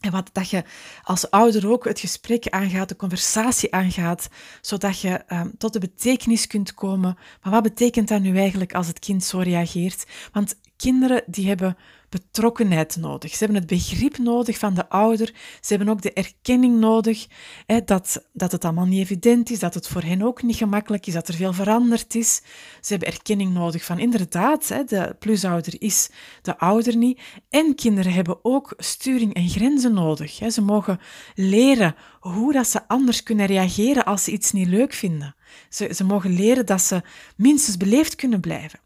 En 0.00 0.10
wat, 0.10 0.30
dat 0.32 0.50
je 0.50 0.64
als 1.02 1.30
ouder 1.30 1.70
ook 1.70 1.84
het 1.84 2.00
gesprek 2.00 2.48
aangaat, 2.48 2.88
de 2.88 2.96
conversatie 2.96 3.74
aangaat, 3.74 4.28
zodat 4.60 5.00
je 5.00 5.24
um, 5.28 5.54
tot 5.58 5.72
de 5.72 5.78
betekenis 5.78 6.46
kunt 6.46 6.74
komen. 6.74 7.18
Maar 7.42 7.52
wat 7.52 7.62
betekent 7.62 8.08
dat 8.08 8.20
nu 8.20 8.38
eigenlijk 8.38 8.74
als 8.74 8.86
het 8.86 8.98
kind 8.98 9.24
zo 9.24 9.38
reageert? 9.38 10.06
Want 10.32 10.58
kinderen 10.76 11.22
die 11.26 11.48
hebben 11.48 11.76
betrokkenheid 12.08 12.96
nodig. 12.96 13.30
Ze 13.30 13.38
hebben 13.38 13.56
het 13.56 13.66
begrip 13.66 14.18
nodig 14.18 14.58
van 14.58 14.74
de 14.74 14.88
ouder. 14.88 15.34
Ze 15.60 15.74
hebben 15.74 15.88
ook 15.88 16.02
de 16.02 16.12
erkenning 16.12 16.78
nodig 16.78 17.26
hè, 17.66 17.84
dat, 17.84 18.26
dat 18.32 18.52
het 18.52 18.64
allemaal 18.64 18.86
niet 18.86 19.00
evident 19.00 19.50
is, 19.50 19.58
dat 19.58 19.74
het 19.74 19.88
voor 19.88 20.02
hen 20.02 20.22
ook 20.22 20.42
niet 20.42 20.56
gemakkelijk 20.56 21.06
is, 21.06 21.12
dat 21.12 21.28
er 21.28 21.34
veel 21.34 21.52
veranderd 21.52 22.14
is. 22.14 22.42
Ze 22.80 22.90
hebben 22.92 23.08
erkenning 23.08 23.52
nodig 23.52 23.84
van 23.84 23.98
inderdaad, 23.98 24.68
hè, 24.68 24.84
de 24.84 25.16
plusouder 25.18 25.74
is 25.78 26.10
de 26.42 26.58
ouder 26.58 26.96
niet. 26.96 27.20
En 27.50 27.74
kinderen 27.74 28.12
hebben 28.12 28.44
ook 28.44 28.74
sturing 28.76 29.34
en 29.34 29.48
grenzen 29.48 29.94
nodig. 29.94 30.38
Hè. 30.38 30.50
Ze 30.50 30.62
mogen 30.62 31.00
leren 31.34 31.94
hoe 32.20 32.52
dat 32.52 32.68
ze 32.68 32.88
anders 32.88 33.22
kunnen 33.22 33.46
reageren 33.46 34.04
als 34.04 34.24
ze 34.24 34.30
iets 34.30 34.52
niet 34.52 34.68
leuk 34.68 34.92
vinden. 34.92 35.34
Ze, 35.68 35.94
ze 35.94 36.04
mogen 36.04 36.30
leren 36.30 36.66
dat 36.66 36.80
ze 36.80 37.02
minstens 37.36 37.76
beleefd 37.76 38.14
kunnen 38.14 38.40
blijven. 38.40 38.80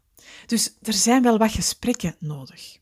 Dus 0.45 0.77
er 0.81 0.93
zijn 0.93 1.23
wel 1.23 1.37
wat 1.37 1.51
gesprekken 1.51 2.15
nodig. 2.19 2.80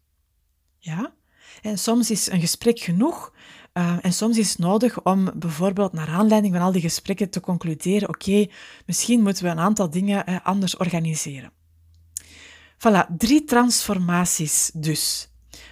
Ja? 0.80 1.13
En 1.62 1.78
soms 1.78 2.12
is 2.12 2.32
een 2.32 2.39
gesprek 2.39 2.80
genoeg 2.80 3.32
uh, 3.74 3.98
en 4.02 4.13
soms 4.13 4.38
is 4.38 4.50
het 4.50 4.58
nodig 4.58 5.04
om 5.04 5.32
bijvoorbeeld 5.36 5.94
naar 5.94 6.08
aanleiding 6.08 6.54
van 6.54 6.63
al 6.63 6.72
die 6.72 6.82
gesprekken 6.82 7.30
te 7.30 7.39
concluderen, 7.39 8.10
oké, 8.10 8.48
misschien 8.86 9.22
moeten 9.22 9.44
we 9.44 9.50
een 9.50 9.60
aantal 9.60 9.89
dingen 9.89 10.30
uh, 10.30 10.38
anders 10.44 10.78
organiseren. 10.78 11.52
Voilà, 12.78 13.15
drie 13.18 13.44
transformaties 13.44 14.72
dus. 14.74 15.30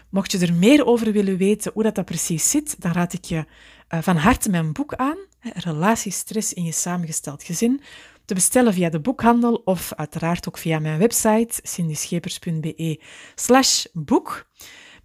Mocht 0.09 0.31
je 0.31 0.39
er 0.39 0.53
meer 0.53 0.85
over 0.85 1.11
willen 1.11 1.37
weten 1.37 1.71
hoe 1.73 1.83
dat, 1.83 1.95
dat 1.95 2.05
precies 2.05 2.49
zit, 2.49 2.81
dan 2.81 2.91
raad 2.91 3.13
ik 3.13 3.25
je 3.25 3.45
uh, 3.89 4.01
van 4.01 4.15
harte 4.15 4.49
mijn 4.49 4.73
boek 4.73 4.95
aan, 4.95 5.17
Relatiestress 5.39 6.53
in 6.53 6.63
je 6.63 6.71
samengesteld 6.71 7.43
gezin, 7.43 7.81
te 8.25 8.33
bestellen 8.33 8.73
via 8.73 8.89
de 8.89 8.99
boekhandel 8.99 9.61
of 9.65 9.93
uiteraard 9.93 10.47
ook 10.47 10.57
via 10.57 10.79
mijn 10.79 10.99
website 10.99 11.59
cindyschepers.be 11.63 13.01
slash 13.35 13.85
boek. 13.93 14.47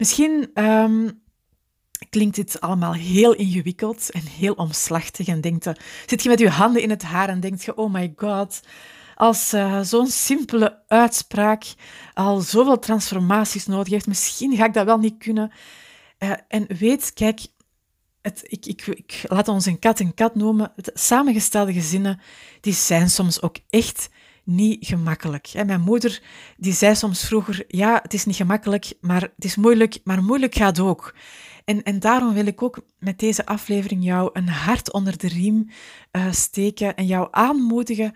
Misschien 0.03 0.51
um, 0.55 1.23
klinkt 2.11 2.37
dit 2.37 2.61
allemaal 2.61 2.93
heel 2.93 3.35
ingewikkeld 3.35 4.11
en 4.11 4.21
heel 4.21 4.55
omslachtig 4.55 5.27
en 5.27 5.41
denkt, 5.41 5.67
uh, 5.67 5.73
zit 6.07 6.23
je 6.23 6.29
met 6.29 6.39
je 6.39 6.49
handen 6.49 6.83
in 6.83 6.91
het 6.91 7.03
haar 7.03 7.29
en 7.29 7.41
denkt 7.41 7.65
je, 7.65 7.77
oh 7.77 7.93
my 7.93 8.13
god, 8.17 8.61
als 9.15 9.55
uh, 9.55 9.81
zo'n 9.83 10.07
simpele 10.07 10.83
uitspraak 10.87 11.65
al 12.15 12.41
zoveel 12.41 12.79
transformaties 12.79 13.67
nodig 13.67 13.93
heeft, 13.93 14.07
misschien 14.07 14.57
ga 14.57 14.65
ik 14.65 14.73
dat 14.73 14.85
wel 14.85 14.99
niet 14.99 15.19
kunnen. 15.19 15.53
Uh, 16.19 16.33
en 16.49 16.67
weet, 16.79 17.13
kijk, 17.13 17.41
het, 18.23 18.41
ik, 18.43 18.67
ik, 18.67 18.87
ik, 18.87 19.23
laat 19.23 19.49
ons 19.49 19.67
een 19.67 19.79
kat 19.79 20.01
een 20.01 20.15
kat 20.15 20.35
noemen. 20.35 20.73
Het 20.77 20.91
samengestelde 20.95 21.73
gezinnen, 21.73 22.21
die 22.61 22.75
zijn 22.75 23.11
soms 23.11 23.43
ook 23.43 23.57
echt 23.71 24.09
niet 24.45 24.87
gemakkelijk. 24.87 25.53
Mijn 25.67 25.81
moeder 25.81 26.23
die 26.57 26.73
zei 26.73 26.95
soms 26.95 27.25
vroeger, 27.25 27.65
ja, 27.69 27.99
het 28.03 28.15
is 28.15 28.25
niet 28.25 28.37
gemakkelijk, 28.37 28.93
maar 29.01 29.21
het 29.21 29.45
is 29.45 29.57
moeilijk, 29.57 29.99
maar 30.05 30.23
moeilijk 30.23 30.55
gaat 30.55 30.81
ook. 30.81 31.15
En, 31.65 31.83
en 31.83 31.99
daarom 31.99 32.35
wil 32.35 32.47
ik 32.47 32.63
ook 32.63 32.85
met 32.99 33.19
deze 33.19 33.47
aflevering 33.47 34.05
jou 34.05 34.31
een 34.33 34.49
hart 34.49 34.93
onder 34.93 35.19
de 35.19 35.29
riem 35.29 35.71
uh, 36.13 36.27
steken 36.31 36.97
en 36.97 37.07
jou 37.07 37.29
aanmoedigen 37.31 38.15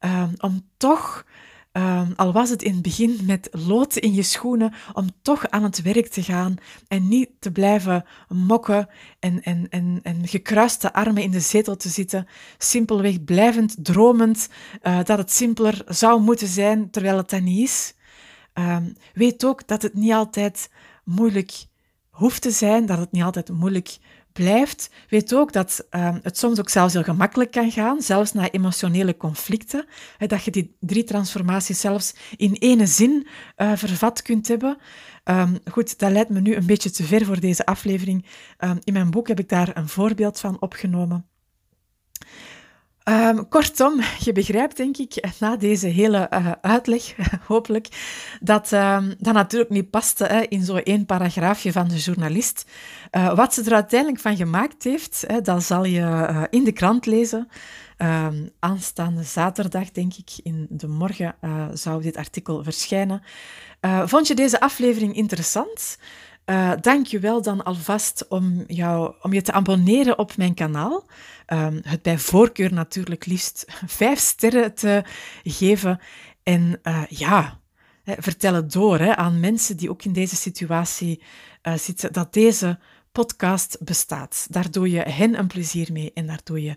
uh, 0.00 0.22
om 0.38 0.66
toch 0.76 1.24
Um, 1.72 2.12
al 2.16 2.32
was 2.32 2.50
het 2.50 2.62
in 2.62 2.72
het 2.72 2.82
begin 2.82 3.18
met 3.22 3.48
lood 3.52 3.96
in 3.96 4.14
je 4.14 4.22
schoenen, 4.22 4.72
om 4.92 5.06
toch 5.22 5.48
aan 5.48 5.62
het 5.62 5.82
werk 5.82 6.08
te 6.08 6.22
gaan 6.22 6.54
en 6.88 7.08
niet 7.08 7.30
te 7.38 7.52
blijven 7.52 8.04
mokken 8.28 8.88
en, 9.18 9.42
en, 9.42 9.66
en, 9.68 10.00
en 10.02 10.28
gekruiste 10.28 10.92
armen 10.92 11.22
in 11.22 11.30
de 11.30 11.40
zetel 11.40 11.76
te 11.76 11.88
zitten, 11.88 12.26
simpelweg 12.58 13.24
blijvend 13.24 13.76
dromend 13.84 14.48
uh, 14.82 14.96
dat 15.04 15.18
het 15.18 15.32
simpeler 15.32 15.82
zou 15.86 16.20
moeten 16.20 16.48
zijn, 16.48 16.90
terwijl 16.90 17.16
het 17.16 17.30
dat 17.30 17.40
niet 17.40 17.68
is. 17.68 17.94
Um, 18.54 18.96
weet 19.14 19.44
ook 19.44 19.66
dat 19.66 19.82
het 19.82 19.94
niet 19.94 20.12
altijd 20.12 20.70
moeilijk 21.04 21.66
hoeft 22.10 22.42
te 22.42 22.50
zijn, 22.50 22.86
dat 22.86 22.98
het 22.98 23.12
niet 23.12 23.22
altijd 23.22 23.50
moeilijk 23.50 23.98
blijft, 24.38 24.90
weet 25.08 25.34
ook 25.34 25.52
dat 25.52 25.86
uh, 25.90 26.16
het 26.22 26.38
soms 26.38 26.58
ook 26.58 26.68
zelfs 26.68 26.92
heel 26.92 27.02
gemakkelijk 27.02 27.50
kan 27.50 27.70
gaan, 27.70 28.02
zelfs 28.02 28.32
na 28.32 28.50
emotionele 28.50 29.16
conflicten. 29.16 29.84
Hè, 30.16 30.26
dat 30.26 30.44
je 30.44 30.50
die 30.50 30.76
drie 30.80 31.04
transformaties 31.04 31.80
zelfs 31.80 32.14
in 32.36 32.52
ene 32.52 32.86
zin 32.86 33.26
uh, 33.56 33.72
vervat 33.74 34.22
kunt 34.22 34.48
hebben. 34.48 34.76
Um, 35.24 35.58
goed, 35.70 35.98
dat 35.98 36.10
leidt 36.10 36.30
me 36.30 36.40
nu 36.40 36.54
een 36.54 36.66
beetje 36.66 36.90
te 36.90 37.04
ver 37.04 37.24
voor 37.24 37.40
deze 37.40 37.66
aflevering. 37.66 38.26
Um, 38.58 38.78
in 38.84 38.92
mijn 38.92 39.10
boek 39.10 39.28
heb 39.28 39.38
ik 39.38 39.48
daar 39.48 39.76
een 39.76 39.88
voorbeeld 39.88 40.40
van 40.40 40.60
opgenomen. 40.60 41.26
Um, 43.08 43.48
kortom, 43.48 44.00
je 44.18 44.32
begrijpt 44.32 44.76
denk 44.76 44.96
ik 44.96 45.24
na 45.38 45.56
deze 45.56 45.86
hele 45.86 46.30
uh, 46.32 46.52
uitleg, 46.60 47.14
hopelijk, 47.46 47.88
dat 48.40 48.72
um, 48.72 49.14
dat 49.18 49.34
natuurlijk 49.34 49.70
niet 49.70 49.90
paste 49.90 50.24
hè, 50.24 50.40
in 50.40 50.62
zo'n 50.62 50.82
één 50.82 51.06
paragraafje 51.06 51.72
van 51.72 51.88
de 51.88 51.96
journalist. 51.96 52.70
Uh, 53.10 53.34
wat 53.34 53.54
ze 53.54 53.62
er 53.64 53.74
uiteindelijk 53.74 54.20
van 54.20 54.36
gemaakt 54.36 54.84
heeft, 54.84 55.24
hè, 55.26 55.40
dat 55.40 55.62
zal 55.62 55.84
je 55.84 56.00
uh, 56.00 56.42
in 56.50 56.64
de 56.64 56.72
krant 56.72 57.06
lezen. 57.06 57.48
Ehm, 57.96 58.46
aanstaande 58.58 59.22
zaterdag, 59.22 59.90
denk 59.90 60.14
ik, 60.14 60.30
in 60.42 60.66
de 60.70 60.88
morgen 60.88 61.34
zou 61.72 62.02
dit 62.02 62.16
artikel 62.16 62.62
verschijnen. 62.62 63.22
Vond 64.04 64.26
je 64.26 64.34
deze 64.34 64.60
aflevering 64.60 65.14
interessant? 65.14 65.98
Uh, 66.50 66.72
dank 66.80 67.06
je 67.06 67.18
wel 67.18 67.42
dan 67.42 67.64
alvast 67.64 68.28
om, 68.28 68.64
jou, 68.66 69.14
om 69.22 69.32
je 69.32 69.42
te 69.42 69.52
abonneren 69.52 70.18
op 70.18 70.36
mijn 70.36 70.54
kanaal. 70.54 71.06
Um, 71.46 71.80
het 71.82 72.02
bij 72.02 72.18
voorkeur 72.18 72.72
natuurlijk 72.72 73.26
liefst 73.26 73.64
vijf 73.86 74.18
sterren 74.18 74.74
te 74.74 75.04
geven. 75.42 76.00
En 76.42 76.80
ja, 77.08 77.60
vertel 78.04 78.68
door 78.68 78.98
hè, 78.98 79.16
aan 79.16 79.40
mensen 79.40 79.76
die 79.76 79.90
ook 79.90 80.04
in 80.04 80.12
deze 80.12 80.36
situatie 80.36 81.22
zitten, 81.74 82.12
dat 82.12 82.32
deze 82.32 82.78
podcast 83.12 83.78
bestaat. 83.84 84.46
Daar 84.50 84.70
doe 84.70 84.90
je 84.90 85.00
hen 85.00 85.38
een 85.38 85.46
plezier 85.46 85.92
mee 85.92 86.12
en 86.14 86.26
daar 86.26 86.40
doe 86.44 86.62
je 86.62 86.74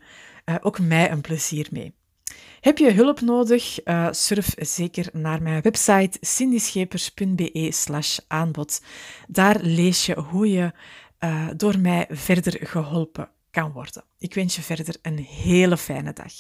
ook 0.62 0.80
mij 0.80 1.12
een 1.12 1.22
plezier 1.22 1.68
mee. 1.72 1.94
Heb 2.62 2.78
je 2.78 2.92
hulp 2.92 3.22
nodig? 3.22 3.86
Uh, 3.86 4.08
surf 4.12 4.54
zeker 4.58 5.10
naar 5.14 5.42
mijn 5.42 5.62
website 5.62 6.18
cindyschepers.be 6.22 7.68
slash 7.72 8.20
aanbod. 8.28 8.82
Daar 9.28 9.60
lees 9.62 10.06
je 10.06 10.20
hoe 10.20 10.50
je 10.50 10.72
uh, 11.20 11.48
door 11.56 11.80
mij 11.80 12.06
verder 12.10 12.68
geholpen 12.68 13.30
kan 13.52 13.72
worden. 13.72 14.04
Ik 14.18 14.34
wens 14.34 14.56
je 14.56 14.62
verder 14.62 14.96
een 15.02 15.18
hele 15.18 15.78
fijne 15.78 16.14
dag. 16.14 16.34